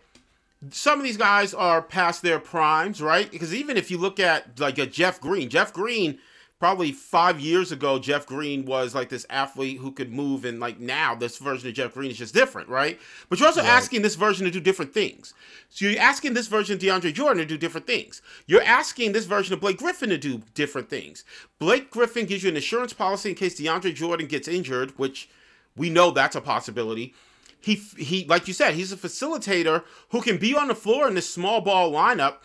[0.70, 3.32] some of these guys are past their primes, right?
[3.32, 6.20] Because even if you look at like a Jeff Green, Jeff Green
[6.62, 10.80] probably five years ago, Jeff Green was like this athlete who could move, and like
[10.80, 13.00] now, this version of Jeff Green is just different, right?
[13.30, 13.70] But you're also right.
[13.72, 15.34] asking this version to do different things.
[15.70, 18.22] So you're asking this version of DeAndre Jordan to do different things.
[18.46, 21.24] You're asking this version of Blake Griffin to do different things.
[21.58, 25.30] Blake Griffin gives you an insurance policy in case DeAndre Jordan gets injured, which
[25.76, 27.16] we know that's a possibility.
[27.60, 31.16] He, he, like you said, he's a facilitator who can be on the floor in
[31.16, 32.36] this small ball lineup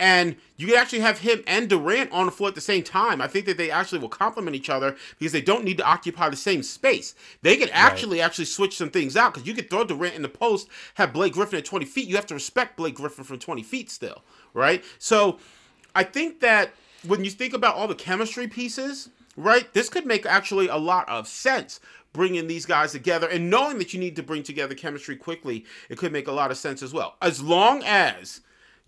[0.00, 3.20] and you can actually have him and Durant on the floor at the same time.
[3.20, 6.30] I think that they actually will complement each other because they don't need to occupy
[6.30, 7.14] the same space.
[7.42, 8.24] They can actually right.
[8.24, 11.34] actually switch some things out because you could throw Durant in the post, have Blake
[11.34, 12.08] Griffin at 20 feet.
[12.08, 14.24] You have to respect Blake Griffin from 20 feet still,
[14.54, 14.82] right?
[14.98, 15.38] So
[15.94, 16.70] I think that
[17.06, 21.08] when you think about all the chemistry pieces, right, this could make actually a lot
[21.10, 21.78] of sense
[22.14, 25.98] bringing these guys together and knowing that you need to bring together chemistry quickly, it
[25.98, 27.16] could make a lot of sense as well.
[27.20, 28.40] As long as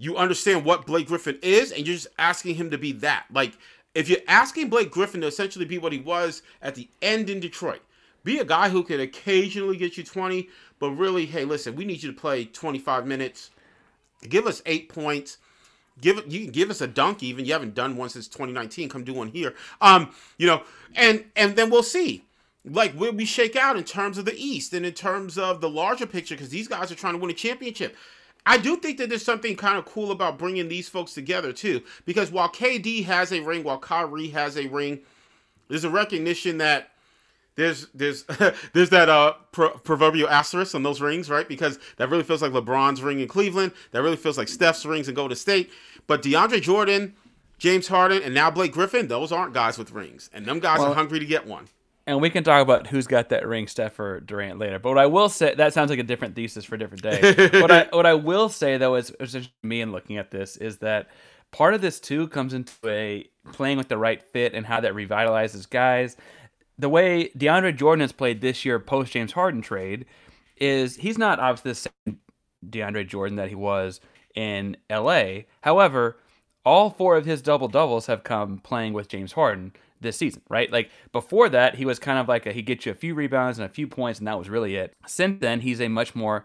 [0.02, 3.26] you understand what Blake Griffin is, and you're just asking him to be that.
[3.32, 3.52] Like,
[3.94, 7.38] if you're asking Blake Griffin to essentially be what he was at the end in
[7.38, 7.82] Detroit,
[8.24, 10.48] be a guy who can occasionally get you 20,
[10.80, 13.50] but really, hey, listen, we need you to play 25 minutes.
[14.28, 15.38] Give us eight points.
[16.00, 16.26] Give it.
[16.26, 17.22] You can give us a dunk.
[17.22, 18.88] Even you haven't done one since 2019.
[18.88, 19.54] Come do one here.
[19.80, 20.62] Um, you know,
[20.96, 22.24] and and then we'll see
[22.64, 25.68] like where we shake out in terms of the East and in terms of the
[25.68, 27.94] larger picture because these guys are trying to win a championship.
[28.44, 31.82] I do think that there's something kind of cool about bringing these folks together too,
[32.04, 35.00] because while KD has a ring, while Kyrie has a ring,
[35.68, 36.90] there's a recognition that
[37.54, 38.24] there's there's
[38.72, 41.46] there's that uh pro- proverbial asterisk on those rings, right?
[41.48, 43.72] Because that really feels like LeBron's ring in Cleveland.
[43.92, 45.70] That really feels like Steph's rings in Golden State.
[46.06, 47.14] But DeAndre Jordan,
[47.58, 50.92] James Harden, and now Blake Griffin, those aren't guys with rings, and them guys Well-
[50.92, 51.68] are hungry to get one.
[52.06, 54.78] And we can talk about who's got that ring, Steph or Durant, later.
[54.78, 57.60] But what I will say, that sounds like a different thesis for a different day.
[57.60, 60.78] what I what I will say though is, is me and looking at this is
[60.78, 61.08] that
[61.52, 64.94] part of this too comes into a playing with the right fit and how that
[64.94, 66.16] revitalizes guys.
[66.78, 70.06] The way DeAndre Jordan has played this year post James Harden trade
[70.56, 72.20] is he's not obviously the same
[72.68, 74.00] DeAndre Jordan that he was
[74.34, 75.42] in LA.
[75.60, 76.16] However,
[76.64, 79.72] all four of his double doubles have come playing with James Harden
[80.02, 80.70] this season, right?
[80.70, 83.58] Like before that, he was kind of like a, he gets you a few rebounds
[83.58, 84.94] and a few points, and that was really it.
[85.06, 86.44] Since then, he's a much more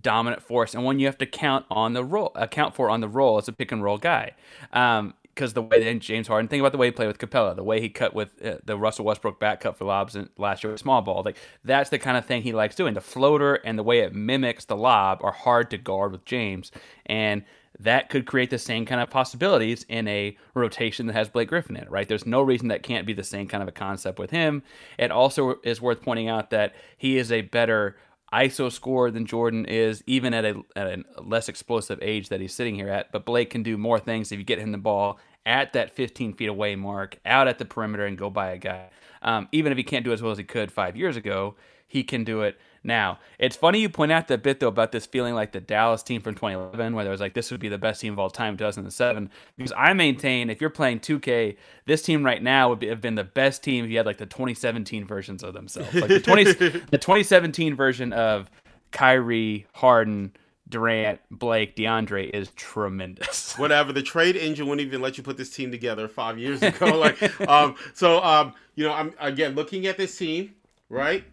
[0.00, 3.08] dominant force, and one you have to count on the role, account for on the
[3.08, 4.32] role as a pick and roll guy.
[4.72, 7.54] Um, because the way that James Harden, think about the way he played with Capela,
[7.54, 10.64] the way he cut with uh, the Russell Westbrook back cut for lobs in, last
[10.64, 12.94] year with small ball, like that's the kind of thing he likes doing.
[12.94, 16.72] The floater and the way it mimics the lob are hard to guard with James,
[17.04, 17.44] and
[17.78, 21.76] that could create the same kind of possibilities in a rotation that has Blake Griffin
[21.76, 22.08] in it, right?
[22.08, 24.62] There's no reason that can't be the same kind of a concept with him.
[24.98, 27.96] It also is worth pointing out that he is a better
[28.32, 32.54] ISO scorer than Jordan is, even at a, at a less explosive age that he's
[32.54, 33.12] sitting here at.
[33.12, 36.34] But Blake can do more things if you get him the ball at that 15
[36.34, 38.88] feet away mark, out at the perimeter, and go by a guy.
[39.22, 41.54] Um, even if he can't do as well as he could five years ago,
[41.86, 43.18] he can do it now.
[43.38, 46.20] It's funny you point out that bit though about this feeling like the Dallas team
[46.20, 48.54] from 2011, where there was like this would be the best team of all time,
[48.54, 49.30] in 2007.
[49.56, 51.56] Because I maintain if you're playing 2K,
[51.86, 54.18] this team right now would be, have been the best team if you had like
[54.18, 58.50] the 2017 versions of themselves, like the 20 the 2017 version of
[58.92, 60.32] Kyrie, Harden.
[60.68, 63.54] Durant, Blake, DeAndre is tremendous.
[63.58, 66.86] Whatever the trade engine wouldn't even let you put this team together five years ago.
[66.98, 70.54] like, um, so um, you know, I'm again looking at this team,
[70.88, 71.24] right?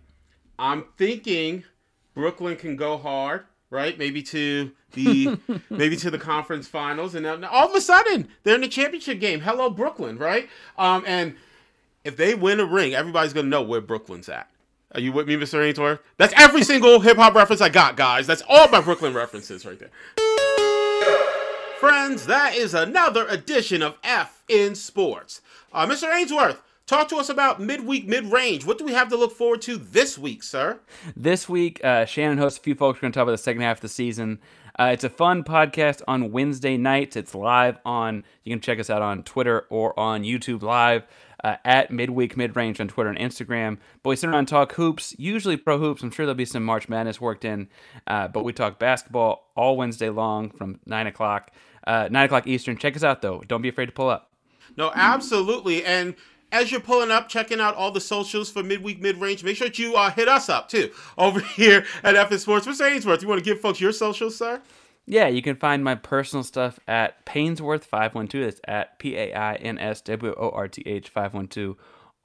[0.59, 1.63] I'm thinking
[2.13, 3.97] Brooklyn can go hard, right?
[3.97, 5.37] Maybe to the
[5.69, 9.19] maybe to the conference finals, and now, all of a sudden they're in the championship
[9.19, 9.41] game.
[9.41, 10.47] Hello, Brooklyn, right?
[10.77, 11.35] Um, and
[12.03, 14.49] if they win a ring, everybody's gonna know where Brooklyn's at.
[14.93, 15.63] Are you with me, Mr.
[15.63, 15.99] Ainsworth?
[16.17, 18.27] That's every single hip hop reference I got, guys.
[18.27, 19.89] That's all my Brooklyn references right there.
[21.79, 25.41] Friends, that is another edition of F in Sports.
[25.73, 26.13] Uh, Mr.
[26.13, 28.65] Ainsworth, talk to us about midweek mid range.
[28.65, 30.79] What do we have to look forward to this week, sir?
[31.15, 32.97] This week, uh, Shannon hosts a few folks.
[32.97, 34.39] We're going to talk about the second half of the season.
[34.79, 37.15] Uh, it's a fun podcast on Wednesday nights.
[37.15, 41.03] It's live on, you can check us out on Twitter or on YouTube Live
[41.43, 43.77] uh, at Midweek Midrange on Twitter and Instagram.
[44.01, 46.01] But we sit around and talk hoops, usually pro hoops.
[46.01, 47.67] I'm sure there'll be some March Madness worked in.
[48.07, 51.51] Uh, but we talk basketball all Wednesday long from 9 o'clock,
[51.85, 52.75] uh, 9 o'clock Eastern.
[52.75, 53.43] Check us out, though.
[53.47, 54.31] Don't be afraid to pull up.
[54.75, 55.85] No, absolutely.
[55.85, 56.15] And
[56.53, 59.67] as you're pulling up, checking out all the socials for midweek mid range, make sure
[59.67, 62.67] that you uh, hit us up too over here at FN Sports.
[62.67, 62.89] Mr.
[62.89, 64.61] Ainsworth, you want to give folks your socials, sir?
[65.05, 68.31] Yeah, you can find my personal stuff at Painsworth512.
[68.31, 71.75] That's at P A I N S W O R T H 512.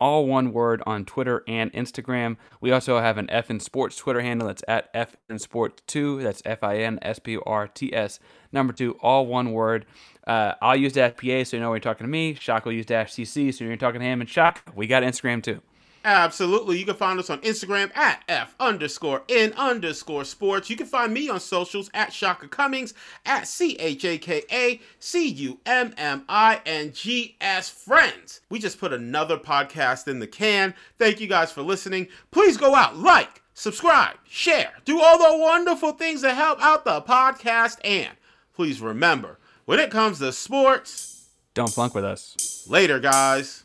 [0.01, 2.37] All one word on Twitter and Instagram.
[2.61, 4.47] We also have an FN Sports Twitter handle.
[4.49, 6.23] That's at FN Sports 2.
[6.23, 8.21] That's F I N S P R T S
[8.53, 9.87] number two, all one word.
[10.27, 12.35] Uh, I'll use dash PA so you know when you're talking to me.
[12.35, 14.21] Shock will use dash CC so you're talking to him.
[14.21, 15.63] And Shock, we got Instagram too.
[16.05, 16.79] Absolutely.
[16.79, 20.71] You can find us on Instagram at F underscore N underscore sports.
[20.71, 22.95] You can find me on socials at Shaka Cummings
[23.27, 28.41] at C H A K A C U M M I N G S Friends.
[28.49, 30.75] We just put another podcast in the can.
[30.99, 32.09] Thank you guys for listening.
[32.31, 37.03] Please go out, like, subscribe, share, do all the wonderful things that help out the
[37.03, 37.79] podcast.
[37.85, 38.17] And
[38.55, 42.65] please remember, when it comes to sports, Don't flunk with us.
[42.69, 43.65] later, guys.